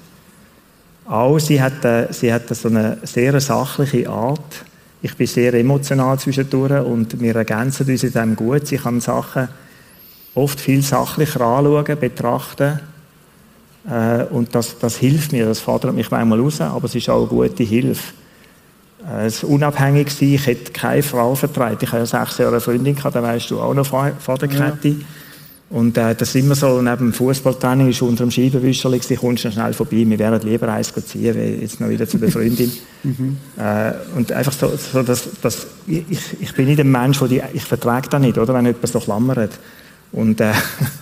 [1.06, 4.66] Auch sie hat, äh, sie hat so eine sehr sachliche Art.
[5.02, 8.68] Ich bin sehr emotional zwischendurch und wir ergänzen uns in dem gut.
[8.68, 9.50] Sie kann Sachen
[10.36, 12.80] oft viel sachlicher anschauen, betrachten.
[13.90, 17.20] Äh, und das, das hilft mir, das fordert mich manchmal raus, aber es ist auch
[17.20, 18.14] eine gute Hilfe
[19.26, 20.34] es unabhängig sein.
[20.34, 21.82] Ich hätte keine Frau vertraut.
[21.82, 24.48] Ich habe ja sechs Jahre eine Freundin gehabt, da weißt du auch noch vor der
[24.48, 24.90] Kette.
[24.90, 24.96] Ja.
[25.70, 29.44] Und äh, das ist immer so, neben dem Fußballtraining ist unter dem Scheibenwischer, sie kommst
[29.44, 32.72] du schnell vorbei, wir werden lieber eins ziehen, wie jetzt noch wieder zu der Freundin.
[33.04, 33.38] mhm.
[33.58, 36.06] äh, und einfach so, so dass, dass ich,
[36.40, 39.00] ich bin nicht ein Mensch, der die, ich vertrage das nicht, oder, wenn jemand so
[39.00, 39.52] klammert.
[40.14, 40.54] Und äh,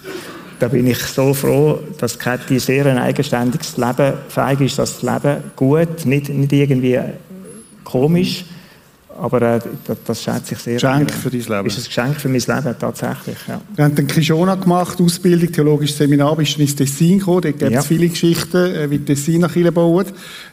[0.59, 5.43] da bin ich so froh, dass Kathi sehr ein eigenständiges Leben fähig ist, das Leben
[5.55, 6.99] gut, nicht, nicht irgendwie
[7.83, 8.45] komisch,
[9.19, 10.73] aber äh, das, das schätze ich sehr.
[10.75, 11.65] Geschenk für dein Leben.
[11.65, 13.61] Ist ein Geschenk für mein Leben, tatsächlich, ja.
[13.75, 17.63] Wir haben dann Kishona gemacht, Ausbildung, theologisches Seminar, bist du ins Tessin gekommen, dort gibt
[17.63, 17.81] es ja.
[17.81, 20.05] viele Geschichten, äh, wie Tessin nach bauen.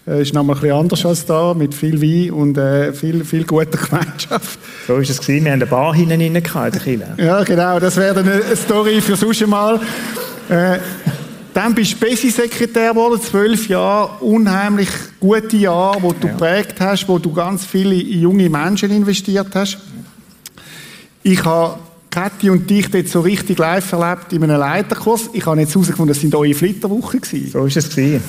[0.06, 3.44] Äh, ist nochmal ein bisschen anders als da, mit viel Wein und äh, viel, viel
[3.44, 4.58] guter Gemeinschaft.
[4.86, 7.00] So ist es gewesen, wir haben eine Bar hinten in der Kirche.
[7.16, 9.80] Ja, genau, das wäre eine Story für sonst mal.
[10.48, 10.78] Äh,
[11.54, 16.32] dann bist du Besi-Sekretär geworden, zwölf Jahre, unheimlich gute Jahre, wo du ja.
[16.32, 19.78] geprägt hast, wo du ganz viele junge Menschen investiert hast.
[21.22, 21.78] Ich habe
[22.10, 25.30] Kathi und dich dort so richtig live erlebt in einem Leiterkurs.
[25.32, 27.50] Ich habe jetzt herausgefunden, das sind eure Flitterwochen gewesen.
[27.50, 28.22] So ist es gewesen.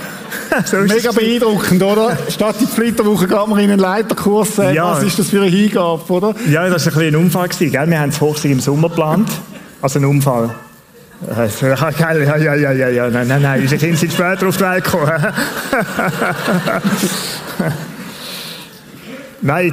[0.64, 2.16] so Mega beeindruckend, oder?
[2.28, 4.58] Statt die Flitterwoche geht man in einen Leiterkurs.
[4.58, 4.92] Äh, ja.
[4.92, 6.34] Was ist das für eine Hingabe, oder?
[6.50, 7.48] Ja, das war ein, ein Unfall.
[7.48, 7.90] Gewesen, gell?
[7.90, 9.28] Wir haben das Hochsee im Sommer geplant.
[9.82, 10.54] Also ein Unfall.
[11.26, 14.84] Ja, ja, ja, ja, ja, nein, nein, nein, unsere Kinder sind später auf die Welt
[14.84, 15.10] gekommen.
[19.42, 19.72] nein,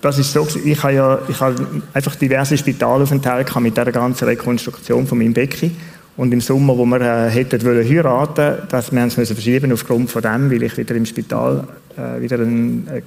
[0.00, 5.06] das ist so, ich habe ja ich habe einfach diverse Spitalaufenthalte mit dieser ganzen Rekonstruktion
[5.06, 5.76] von meinem Becken.
[6.16, 10.10] Und im Sommer, wo wir äh, hätten wollen heiraten, dass wir uns müssen verschieben aufgrund
[10.10, 11.62] von dem, weil ich wieder im Spital
[11.96, 13.02] äh, wieder eine äh,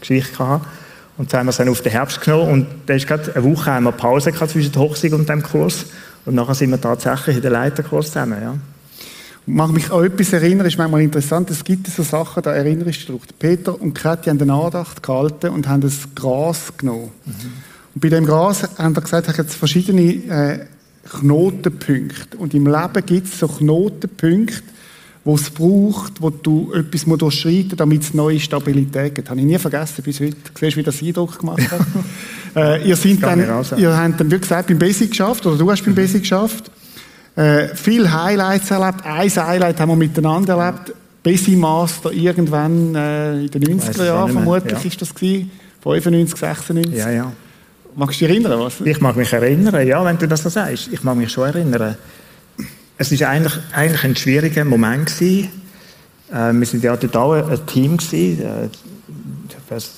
[0.00, 0.64] Geschichte hatte.
[1.18, 2.52] Und so haben wir es dann auf den Herbst genommen.
[2.52, 5.86] Und da ist gerade eine Woche haben Pause zwischen der Hochzeit und dem Kurs.
[6.24, 8.40] Und nachher sind wir tatsächlich in den Leiterkurs zusammen.
[8.40, 8.54] Ja.
[9.44, 13.18] Mag mich an etwas erinnern, ist manchmal interessant, es gibt so Sachen, da erinnerst du
[13.18, 13.38] dich.
[13.38, 17.10] Peter und Kathi haben eine Andacht gehalten und haben das Gras genommen.
[17.24, 17.32] Mhm.
[17.94, 20.66] Und bei dem Gras haben sie gesagt, ich jetzt verschiedene äh,
[21.08, 22.36] Knotenpunkte.
[22.38, 24.62] Und im Leben gibt es so Knotenpunkte,
[25.24, 29.28] wo es braucht, wo du etwas durchschreiten musst, damit es neue Stabilität gibt.
[29.28, 30.36] Das habe ich nie vergessen bis heute.
[30.36, 31.80] Du siehst, wie das Eindruck gemacht hat.
[32.56, 33.40] äh, ihr, sind dann,
[33.78, 35.96] ihr habt dann, wie gesagt, beim Basic geschafft, oder du hast beim mhm.
[35.96, 36.70] Basic geschafft.
[37.36, 39.04] Äh, viele Highlights erlebt.
[39.04, 40.92] Ein Highlight haben wir miteinander erlebt.
[41.22, 44.88] Basic Master irgendwann äh, in den 90er Jahren, vermutlich ja.
[44.88, 45.50] ist das gewesen.
[45.82, 46.94] 95, 96.
[46.94, 47.32] Ja, ja.
[47.94, 48.58] Magst du dich erinnern?
[48.58, 48.80] Was?
[48.80, 50.88] Ich mag mich erinnern, ja, wenn du das so sagst.
[50.92, 51.96] Ich mag mich schon erinnern.
[53.02, 55.06] Es war eigentlich, eigentlich ein schwieriger Moment.
[55.06, 55.48] Gewesen.
[56.32, 57.96] Äh, wir sind ja dort auch ein Team.
[57.96, 58.40] Gewesen.
[58.40, 58.68] Äh,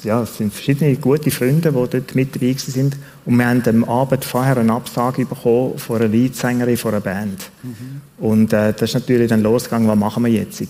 [0.05, 2.97] ja, es sind verschiedene gute Freunde, die dort mit dabei sind.
[3.27, 7.51] Und wir haben am Abend vorher eine Absage bekommen von einer Leadsängerin von einer Band.
[7.63, 8.01] Mhm.
[8.25, 10.63] Und äh, das ist natürlich dann losgegangen, was machen wir jetzt?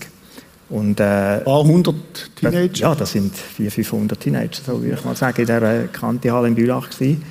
[0.69, 1.95] Und, äh, Ein paar hundert
[2.35, 2.67] Teenager?
[2.67, 6.47] Das, ja, das sind 400, 500 Teenager, so würde ich mal sagen, in dieser Kantihalle
[6.49, 7.23] in Bülach gewesen.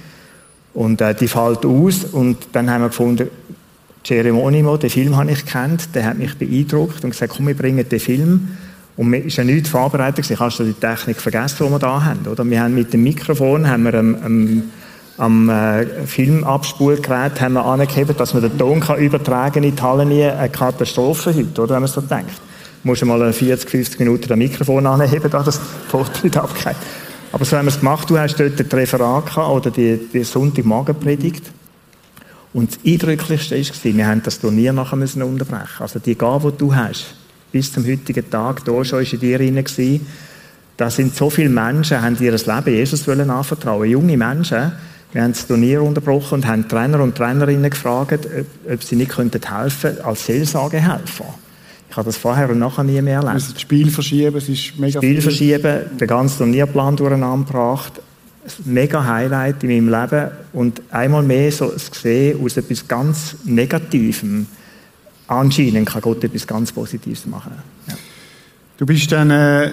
[0.73, 3.29] Und äh, die fällt aus und dann haben wir gefunden,
[4.05, 7.89] Geronimo, den Film habe ich kennt, der hat mich beeindruckt und gesagt, komm, wir bringen
[7.89, 8.49] den Film.
[8.97, 12.05] Und mir ist ja nichts vorbereitet, ich habe schon die Technik vergessen, die wir da
[12.05, 12.27] haben.
[12.29, 12.45] Oder?
[12.45, 14.63] Wir haben mit dem Mikrofon haben wir am, am,
[15.19, 20.07] am äh, Filmabspulgerät haben wir angehebt, dass man den Ton kann übertragen in die Halle
[20.07, 22.41] nie eine Katastrophe heute, oder, wenn man so denkt
[22.85, 26.77] musst du mal 40, 50 Minuten das Mikrofon anheben, da das Vortritt abgeht.
[27.33, 28.09] Aber so haben wir es gemacht.
[28.09, 31.51] Du hast dort das Referat gehabt, oder die, die Sonntagmorgenpredigt.
[32.55, 35.81] Und das Eindrücklichste war, wir haben das Turnier nachher müssen unterbrechen.
[35.81, 37.15] Also die Gabe, die du hast,
[37.53, 40.01] bis zum heutigen Tag, da schon in dir drin
[40.77, 43.89] da sind so viele Menschen, haben ihr Leben Jesus wollen anvertrauen.
[43.89, 44.73] Junge Menschen,
[45.13, 49.17] wir haben das Turnier unterbrochen und haben Trainer und Trainerinnen gefragt, ob, ob sie nicht
[49.17, 51.35] helfen könnten als Seelsorgehelfer.
[51.89, 53.53] Ich habe das vorher und nachher nie mehr erlebt.
[53.53, 55.23] Das Spiel verschieben, es ist mega Spiel viel.
[55.23, 57.93] verschieben, den ganzen Turnierplan durcheinander gebracht.
[58.45, 63.37] Ein mega Highlight in meinem Leben und einmal mehr so das Gesehen aus etwas ganz
[63.45, 64.47] Negativem.
[65.27, 67.53] Anscheinend kann Gott etwas ganz Positives machen.
[67.89, 67.95] Ja.
[68.77, 69.71] Du bist dann äh,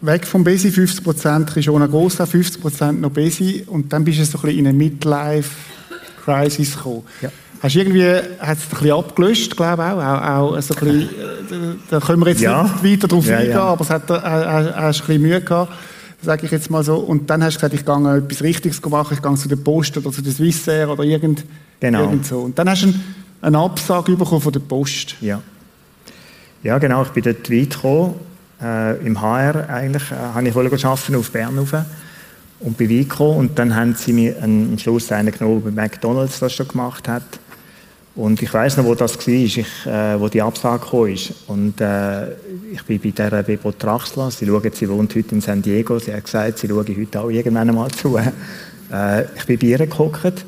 [0.00, 4.20] weg vom Besi, 50 Prozent ist ohne Großteil, 50 Prozent noch Besi und dann bist
[4.20, 7.02] du so ein bisschen in eine Midlife-Crisis gekommen.
[7.20, 7.30] Ja.
[7.60, 10.80] Hast du irgendwie, hat es ein bisschen abgelöscht, glaube ich auch, auch, auch so ein
[10.80, 12.62] bisschen, äh, da können wir jetzt ja.
[12.62, 15.72] nicht weiter drauf ja, eingehen, aber es hat, äh, hast ein bisschen Mühe gehabt,
[16.24, 16.96] sage ich jetzt mal so.
[16.96, 19.96] Und dann hast du gesagt, ich gehe etwas Richtiges machen, ich gehe zu der Post
[19.96, 21.44] oder zu der Swissair oder irgend,
[21.80, 22.02] genau.
[22.02, 22.40] irgend so.
[22.40, 22.94] Und dann hast du
[23.40, 25.16] eine Absage bekommen von der Post.
[25.20, 25.40] Ja.
[26.62, 28.14] Ja, genau, ich bin dort weit gekommen,
[28.62, 31.74] äh, im HR eigentlich, äh, habe ich arbeiten auf Bern rauf
[32.60, 36.38] und bin weit gekommen und dann haben sie mir am Schluss einen genommen, bei McDonalds
[36.38, 37.22] das schon gemacht hat
[38.16, 41.16] und ich weiß noch, wo das war, ich, äh, wo die Absage kam.
[41.48, 42.28] Und äh,
[42.74, 44.30] ich bin bei der Bebo Traxler.
[44.30, 45.98] Sie schauen, sie wohnt heute in San Diego.
[45.98, 48.18] Sie hat gesagt, sie schaue heute auch irgendwann einmal zu.
[48.92, 50.44] Äh, ich bin bei ihr geguckt.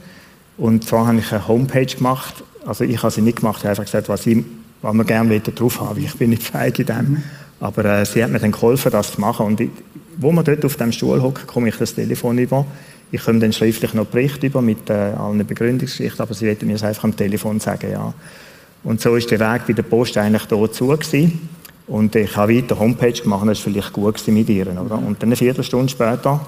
[0.58, 2.44] Und zwar habe ich eine Homepage gemacht.
[2.66, 4.44] Also ich habe sie nicht gemacht, ich habe einfach gesagt, was, ich,
[4.82, 6.04] was wir gerne drauf haben.
[6.04, 7.22] Ich bin nicht feig in dem.
[7.60, 9.46] Aber äh, sie hat mir dann geholfen, das zu machen.
[9.46, 9.70] Und ich,
[10.18, 12.66] wo man dort auf dem Stuhl hockt, komme ich das Telefon über
[13.12, 16.74] ich komme dann schriftlich noch Bericht über mit äh, allen Begründungsgeschichten, aber sie wollten mir
[16.74, 18.12] es einfach am Telefon sagen, ja.
[18.82, 21.48] Und so ist der Weg bei der Post eigentlich da zu gewesen.
[21.86, 24.98] Und ich habe weiter Homepage gemacht, das war vielleicht gut mit ihr, oder?
[24.98, 26.40] Und dann eine Viertelstunde später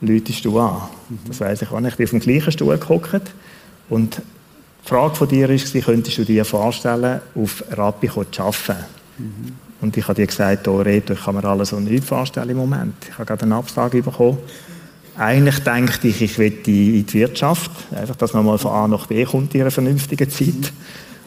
[0.00, 0.82] läutest du an.
[1.26, 1.92] Das weiß ich auch nicht.
[1.92, 3.32] Ich bin auf dem gleichen Stuhl gehockt
[3.90, 8.84] und die Frage von dir war, könntest du dir vorstellen, auf Rappi zu arbeiten?
[9.18, 9.52] Mhm.
[9.82, 12.56] Und ich habe dir gesagt, oh, Reto, ich kann mir alles so nicht vorstellen im
[12.56, 12.94] Moment.
[13.08, 14.38] Ich habe gerade eine Absage bekommen
[15.18, 19.06] eigentlich denke ich, ich will in die Wirtschaft, einfach, dass man mal von A nach
[19.06, 20.72] B kommt in einer vernünftigen Zeit.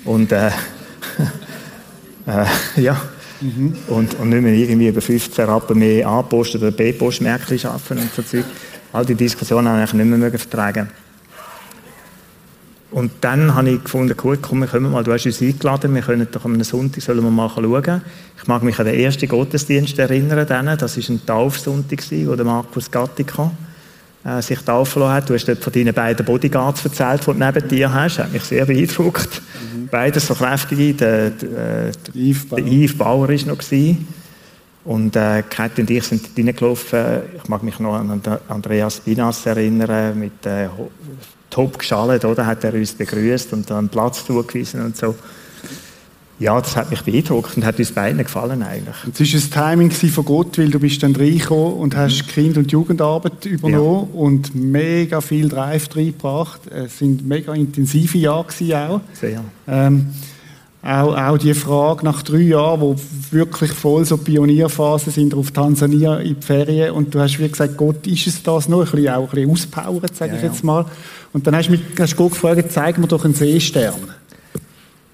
[0.05, 0.47] Und äh,
[2.27, 3.01] äh, ja,
[3.41, 3.75] mhm.
[3.87, 8.21] und, und nicht mehr irgendwie über 15 Rappen mehr A-Post oder B-Post-Märkte arbeiten und so
[8.21, 8.45] Zeug.
[8.91, 10.89] All die Diskussionen habe ich nicht mehr vertragen.
[12.91, 16.01] Und dann habe ich gefunden, gut, komm, wir kommen mal, du hast uns eingeladen, wir
[16.01, 18.01] können doch am Sonntag sollen wir mal schauen.
[18.41, 20.49] Ich mag mich an den ersten Gottesdienst erinnern, das
[20.97, 23.51] war ein Taufsonntag, wo der Markus Gattika
[24.23, 25.29] äh, sich taufen hat.
[25.29, 28.17] Du hast dort von deinen beiden Bodyguards erzählt, die du neben dir hast.
[28.17, 29.41] Das hat mich sehr beeindruckt.
[29.91, 30.93] Beides so kräftige.
[30.93, 34.07] Der, der, der Yves Bauer, ist noch gewesen.
[34.85, 37.21] Und äh, Kate und ich sind reingelaufen.
[37.37, 40.69] Ich mag mich noch an Andreas Binas erinnern, mit äh,
[41.49, 42.45] top geschallt, oder?
[42.45, 45.15] Hat er uns begrüßt und dann Platz zugewiesen und so.
[46.39, 48.95] Ja, das hat mich beeindruckt und hat uns beiden gefallen eigentlich.
[49.19, 52.31] Es war ein Timing von Gott, weil du bist dann reingekommen und hast mhm.
[52.31, 54.19] Kind- und Jugendarbeit übernommen ja.
[54.19, 56.61] und mega viel Drive reingebracht.
[56.67, 59.01] Es sind mega intensive Jahre auch.
[59.13, 59.43] Sehr.
[59.67, 60.07] Ähm,
[60.81, 62.95] auch, auch die Frage nach drei Jahren, wo
[63.31, 67.75] wirklich voll so Pionierphase sind, auf Tansania in die Ferien und du hast wie gesagt,
[67.75, 68.79] Gott, ist es das noch?
[68.79, 70.85] Ein bisschen, auch ein bisschen auspowert, sage ja, ich jetzt mal.
[71.33, 73.93] Und dann hast du, mich, hast Gott gefragt, zeig mir doch einen Seestern.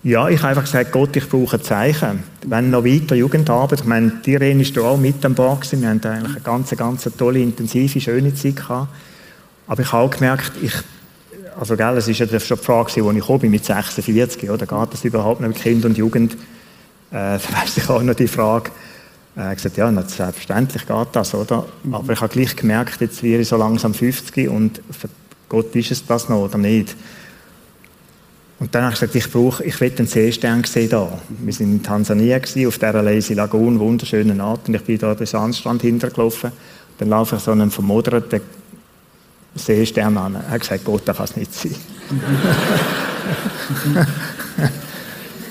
[0.05, 2.21] Ja, ich habe einfach gesagt, Gott, ich brauche ein Zeichen.
[2.45, 5.81] Wenn noch weiter Jugendarbeit, ich meine, die Irene ist da auch mit am Bord gewesen.
[5.81, 8.89] Wir haben eigentlich eine ganz, ganz tolle, intensive, schöne Zeit gehabt.
[9.65, 10.73] Aber ich habe auch gemerkt, ich,
[11.59, 14.67] also, gell, es ist ja schon die Frage, wo ich komme, mit 46, oder?
[14.67, 16.33] Geht das überhaupt noch mit Kind und Jugend?
[16.33, 16.37] Äh,
[17.09, 18.69] da weiss ich auch noch die Frage.
[19.35, 21.65] Äh, ich gesagt, ja, selbstverständlich geht das, oder?
[21.81, 21.95] Mhm.
[21.95, 25.09] Aber ich habe gleich gemerkt, jetzt wäre ich so langsam 50 und für
[25.49, 26.95] Gott ist es das noch oder nicht?
[28.57, 31.19] Und dann habe ich gesagt, ich brauche, ich will einen Seestern sehen da.
[31.39, 35.13] Wir sind in Tansania gewesen, auf dieser Lazy Lagoon, wunderschönen Ort, und ich bin da
[35.13, 36.51] den Sandstrand hintergelaufen.
[36.97, 38.39] Dann laufe ich so einen vermoderten
[39.55, 40.35] Seestern an.
[40.35, 41.75] Er hat gesagt, Gott, das kann es nicht sein.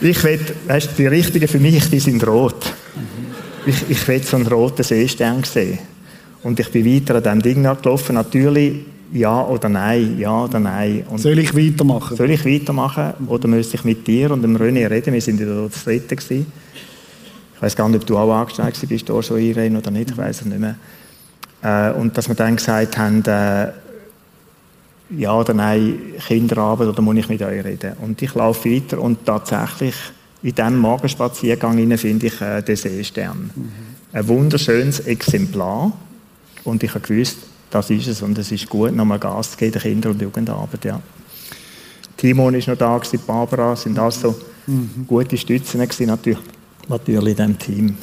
[0.00, 2.72] ich will, weißt du, die richtigen für mich, die sind rot.
[3.66, 5.78] Ich, ich will so einen roten Seestern sehen.
[6.42, 8.14] Und ich bin weiter an diesem Ding nachgelaufen.
[8.14, 11.04] Natürlich ja oder nein, ja oder nein.
[11.08, 12.16] Und soll ich weitermachen?
[12.16, 15.14] Soll ich weitermachen oder müsste ich mit dir und dem René reden?
[15.14, 16.52] Wir sind ja dort das Dritte gewesen.
[17.54, 20.16] Ich weiß gar nicht, ob du auch angestellt bist, da schon Irene oder nicht, ich
[20.16, 20.76] weiß es nicht mehr.
[21.62, 23.68] Äh, und dass wir dann gesagt haben, äh,
[25.16, 25.96] ja oder nein,
[26.26, 27.92] Kinderarbeit oder muss ich mit euch reden?
[28.02, 29.94] Und ich laufe weiter und tatsächlich
[30.42, 33.50] in diesem Morgenspaziergang finde ich äh, den Seestern.
[33.54, 33.70] Mhm.
[34.12, 35.92] Ein wunderschönes Exemplar.
[36.64, 37.38] Und ich habe gewusst,
[37.74, 40.84] das ist es und es ist gut, nochmal Gas zu geben, der Kinder- und Jugendarbeit,
[40.84, 41.00] ja.
[42.16, 44.34] Timon ist noch da, gewesen, Barbara, sind also
[44.66, 45.04] mhm.
[45.08, 46.38] gute Stützen gewesen, natürlich,
[46.88, 47.96] natürlich in diesem Team.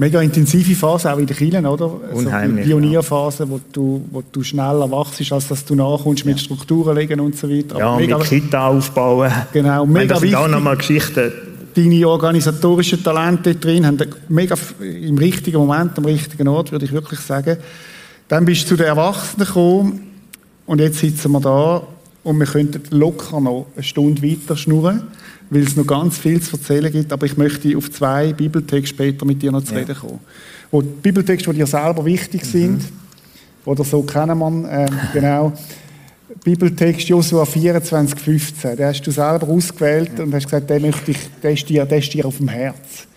[0.00, 1.90] Mega intensive Phase auch in den Kirchen, oder?
[2.12, 2.64] Unheimlich.
[2.64, 3.50] So Pionierphase, ja.
[3.50, 6.30] wo, du, wo du schneller wachst, als dass du nachkommst ja.
[6.30, 7.78] mit Strukturen legen und so weiter.
[7.78, 9.32] Ja, mega, mit Kita aufbauen.
[9.52, 10.36] Genau, mega das wichtig.
[10.36, 11.32] sind auch nochmal Geschichten.
[11.74, 17.20] Deine organisatorischen Talente drin haben mega im richtigen Moment, am richtigen Ort, würde ich wirklich
[17.20, 17.56] sagen.
[18.28, 20.00] Dann bist du zu den Erwachsenen gekommen
[20.66, 21.82] und jetzt sitzen wir da
[22.24, 25.02] und wir könnten locker noch eine Stunde weiter schnurren,
[25.48, 27.10] weil es noch ganz viel zu erzählen gibt.
[27.10, 30.20] Aber ich möchte auf zwei Bibeltexte später mit dir noch zu reden kommen.
[30.70, 32.48] Wo die Bibeltexte, die dir selber wichtig mhm.
[32.48, 32.82] sind,
[33.64, 35.54] oder so kennen man, äh, genau.
[36.44, 38.76] Bibeltext Josua 24, 15.
[38.76, 40.24] Den hast du selber ausgewählt ja.
[40.24, 43.07] und hast gesagt, den möchte ich, der ist dir, der ist dir auf dem Herz.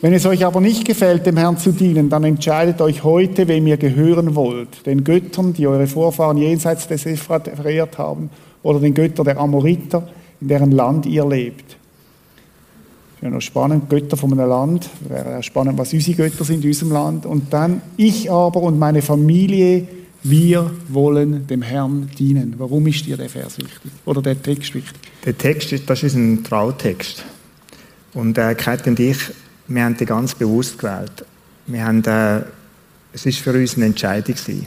[0.00, 3.66] Wenn es euch aber nicht gefällt, dem Herrn zu dienen, dann entscheidet euch heute, wem
[3.66, 4.86] ihr gehören wollt.
[4.86, 8.30] Den Göttern, die eure Vorfahren jenseits des Ephrat verehrt haben,
[8.62, 10.08] oder den Göttern der Amoriter,
[10.40, 11.76] in deren Land ihr lebt.
[13.20, 14.88] Das ja noch spannend, Götter von einem Land.
[15.08, 17.26] Wäre spannend, was unsere Götter sind in unserem Land.
[17.26, 19.88] Und dann, ich aber und meine Familie,
[20.22, 22.54] wir wollen dem Herrn dienen.
[22.58, 23.90] Warum ist dir der Vers wichtig?
[24.04, 25.00] Oder der Text wichtig?
[25.24, 27.24] Der Text, das ist ein Trautext.
[28.14, 29.18] Und äh, Kat und ich
[29.68, 31.24] wir haben die ganz bewusst gewählt.
[31.66, 32.40] Wir haben, äh,
[33.12, 34.66] es ist für uns eine Entscheidung gewesen.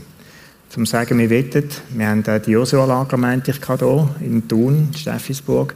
[0.69, 5.75] Zum sagen, wir wettet, wir haben äh, die Josua-Lager, meinte ich, hier in Thun, Steffisburg.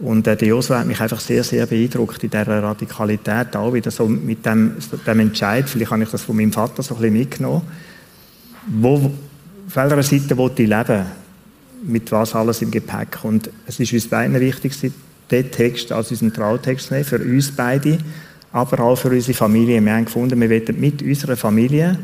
[0.00, 3.90] Und äh, der Josua hat mich einfach sehr, sehr beeindruckt in dieser Radikalität, auch wieder
[3.90, 4.74] so mit dem,
[5.06, 7.62] dem Entscheid, vielleicht habe ich das von meinem Vater so ein bisschen mitgenommen,
[8.66, 11.06] wo, auf welcher Seite wollte ich leben,
[11.84, 13.18] mit was alles im Gepäck.
[13.22, 14.72] Und es ist uns beiden wichtig,
[15.30, 17.98] den Text als unseren Trautext zu nehmen, für uns beide,
[18.52, 19.80] aber auch für unsere Familie.
[19.84, 21.98] Wir haben gefunden, wir wollen mit unserer Familie,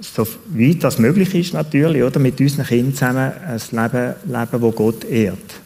[0.00, 4.74] so weit das möglich ist natürlich, oder, mit unseren Kindern zusammen ein Leben leben, das
[4.74, 5.60] Gott ehrt.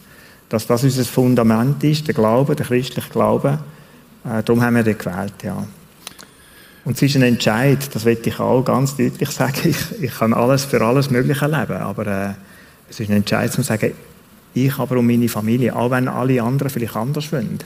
[0.49, 3.59] Dass das unser Fundament ist, der Glaube, der christliche Glaube.
[4.23, 5.67] Äh, darum haben wir den gewählt, ja.
[6.85, 9.57] Und es ist ein Entscheid, das will ich auch ganz deutlich sagen.
[9.65, 12.33] Ich, ich kann alles für alles Mögliche leben, aber äh,
[12.89, 13.91] es ist ein Entscheid, zu sagen,
[14.53, 17.59] ich aber um meine Familie, auch wenn alle anderen vielleicht anders wollen.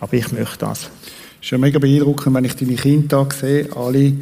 [0.00, 0.90] Aber ich möchte das.
[1.40, 4.12] Es ist ja mega beeindruckend, wenn ich deine Kinder sehe, alle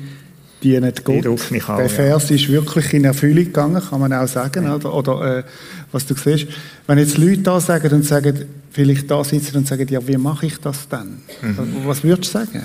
[0.63, 1.51] dienen Gott.
[1.51, 2.37] Mich auch, Der Vers ja.
[2.37, 4.65] ist wirklich in Erfüllung gegangen, kann man auch sagen.
[4.65, 4.75] Ja.
[4.75, 5.45] Oder, oder äh,
[5.93, 6.47] was du siehst.
[6.87, 10.47] Wenn jetzt Leute da sagen und sagen, vielleicht da sitzen und sagen, ja, wie mache
[10.47, 11.23] ich das dann?
[11.43, 11.87] Mhm.
[11.87, 12.63] Was würdest du sagen?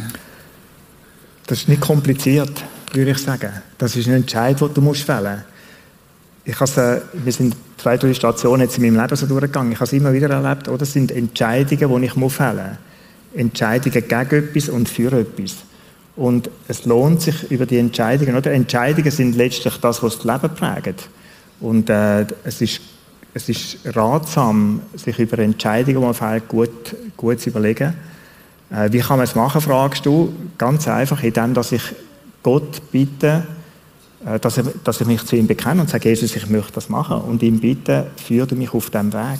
[1.47, 3.51] Das ist nicht kompliziert, würde ich sagen.
[3.77, 5.43] Das ist ein Entscheid, den du musst fällen
[6.43, 9.71] ich habe wir sind zwei, drei Stationen jetzt in meinem Leben so durchgegangen.
[9.71, 10.79] Ich habe es immer wieder erlebt, oder?
[10.79, 12.90] Das sind Entscheidungen, die ich fällen muss.
[13.33, 15.57] Entscheidungen gegen etwas und für etwas.
[16.15, 18.51] Und es lohnt sich über die Entscheidungen, oder?
[18.51, 21.09] Entscheidungen sind letztlich das, was das Leben prägt.
[21.59, 22.81] Und äh, es, ist,
[23.33, 27.93] es ist ratsam, sich über Entscheidungen, die man fällt, gut, gut zu überlegen.
[28.69, 30.33] Äh, wie kann man es machen, fragst du?
[30.57, 31.83] Ganz einfach, indem dass ich
[32.43, 33.43] Gott bitte,
[34.25, 36.89] äh, dass, er, dass ich mich zu ihm bekenne und sage, Jesus, ich möchte das
[36.89, 39.39] machen und ihm bitte, führe mich auf diesem Weg.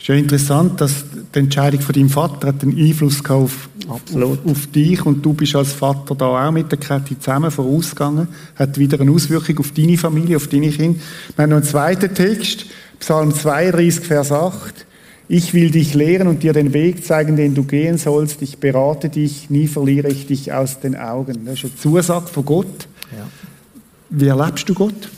[0.00, 4.00] Ist ja interessant, dass die Entscheidung von deinem Vater hat einen Einfluss auf, auf,
[4.46, 8.78] auf, dich und du bist als Vater da auch mit der Kette zusammen vorausgegangen, hat
[8.78, 10.98] wieder eine Auswirkung auf deine Familie, auf deine Kinder.
[11.36, 12.64] Wir haben noch einen zweiten Text,
[12.98, 14.86] Psalm 32, Vers 8.
[15.28, 18.40] Ich will dich lehren und dir den Weg zeigen, den du gehen sollst.
[18.40, 21.44] Ich berate dich, nie verliere ich dich aus den Augen.
[21.44, 22.88] Das ist eine Zusage von Gott.
[23.12, 23.26] Ja.
[24.08, 25.10] Wie erlebst du Gott?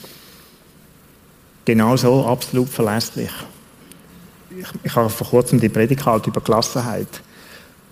[1.65, 3.31] Genauso, absolut verlässlich.
[4.59, 7.09] Ich, ich habe vor kurzem die Predigt gehalten über Gelassenheit.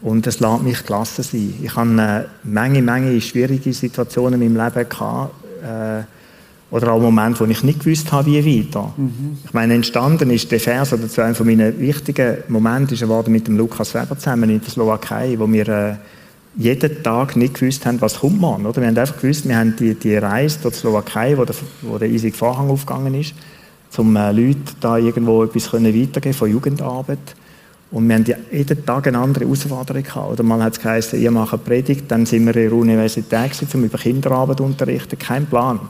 [0.03, 1.55] Und es lässt mich gelassen sein.
[1.63, 5.35] Ich habe eine Menge, Menge schwierige Situationen in meinem Leben gehabt.
[5.63, 6.05] Äh,
[6.71, 8.93] oder auch Momente, wo ich nicht gewusst habe, wie weiter.
[8.97, 9.39] Mhm.
[9.45, 13.29] Ich meine, entstanden ist der Vers, oder zu einem von meinen wichtigen Momenten, ist er
[13.29, 15.95] mit dem Lukas Weber zusammen in der Slowakei, wo wir äh,
[16.57, 18.67] jeden Tag nicht gewusst haben, was kommt man.
[18.67, 18.81] Oder?
[18.81, 21.99] Wir haben einfach gewusst, wir haben die, die Reise durch die Slowakei, wo der, wo
[21.99, 23.35] der eisige Vorhang aufgegangen ist,
[23.97, 27.19] um äh, Leuten da irgendwo etwas können weitergeben von Jugendarbeit.
[27.91, 30.33] Und wir haben jeden Tag eine andere Herausforderung gehabt.
[30.33, 33.53] Oder mal hat es geheißen, ihr macht eine Predigt, dann sind wir in der Universität
[33.75, 35.19] um über Kinderarbeit zu unterrichten.
[35.19, 35.81] Kein Plan.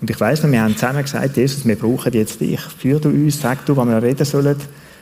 [0.00, 2.60] Und ich weiss noch, wir haben zusammen gesagt, Jesus, wir brauchen jetzt dich.
[2.60, 4.56] Führ du uns, sag du, was wir reden sollen.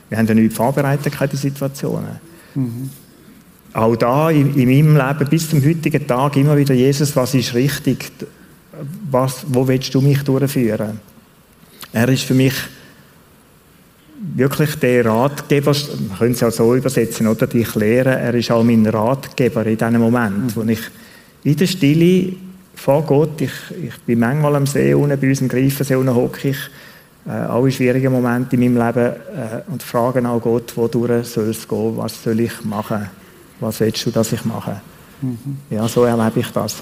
[0.08, 2.18] Wir haben ja nichts vorbereitet, keine Situationen.
[2.54, 2.90] Mhm
[3.72, 7.54] auch da in, in, meinem Leben bis zum heutigen Tag immer wieder, Jesus, was ist
[7.54, 8.10] richtig?
[9.10, 11.00] Was, wo willst du mich durchführen?
[11.92, 12.54] Er ist für mich
[14.34, 15.74] wirklich der Ratgeber,
[16.08, 17.46] man könnte es ja so übersetzen, oder?
[17.46, 18.18] Dich lehren.
[18.18, 20.56] Er ist auch mein Ratgeber in diesem Moment, mhm.
[20.56, 20.80] wo ich
[21.44, 22.32] in der Stille
[22.74, 26.48] vor Gott, ich, ich bin manchmal am See unten, bei uns im Greifensee unten hocke
[26.48, 26.58] ich,
[27.26, 31.66] äh, alle schwierigen Momente in meinem Leben äh, und frage auch Gott, wodurch soll es
[31.66, 33.08] gehen, was soll ich machen?
[33.60, 34.80] was willst du, dass ich mache?
[35.20, 35.58] Mhm.
[35.70, 36.76] Ja, so erlebe ich das.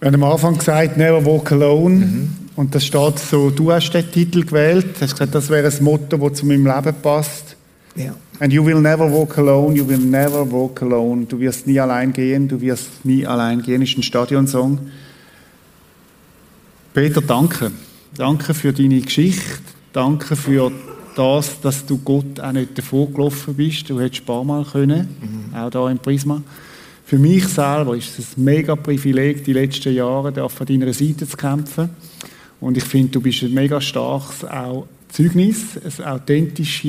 [0.00, 1.94] Wir haben am Anfang gesagt, never walk alone.
[1.94, 2.36] Mhm.
[2.60, 6.18] Und das steht so, du hast den Titel gewählt, hast gesagt, das wäre ein Motto,
[6.18, 7.56] das zu meinem Leben passt.
[7.96, 8.14] Ja.
[8.38, 11.24] And you will never walk alone, you will never walk alone.
[11.24, 14.78] Du wirst nie allein gehen, du wirst nie allein gehen, ist ein Stadionsong.
[16.92, 17.70] Peter, danke.
[18.14, 19.62] Danke für deine Geschichte.
[19.94, 20.70] Danke für
[21.16, 23.88] das, dass du Gott auch nicht davor gelaufen bist.
[23.88, 25.54] Du hättest ein paar Mal können, mhm.
[25.54, 26.42] auch hier im Prisma.
[27.06, 31.38] Für mich selber ist es ein mega Privileg, die letzten Jahre auf deiner Seite zu
[31.38, 31.88] kämpfen.
[32.60, 36.84] Und ich finde, du bist ein mega starkes auch Zeugnis, ein authentisches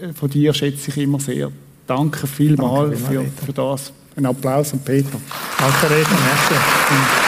[0.00, 1.50] äh, von dir schätze ich immer sehr.
[1.86, 3.92] Danke vielmals für, für das.
[4.16, 5.20] Ein Applaus an Peter.
[5.58, 6.16] Danke, Reden.
[6.24, 7.27] Merci.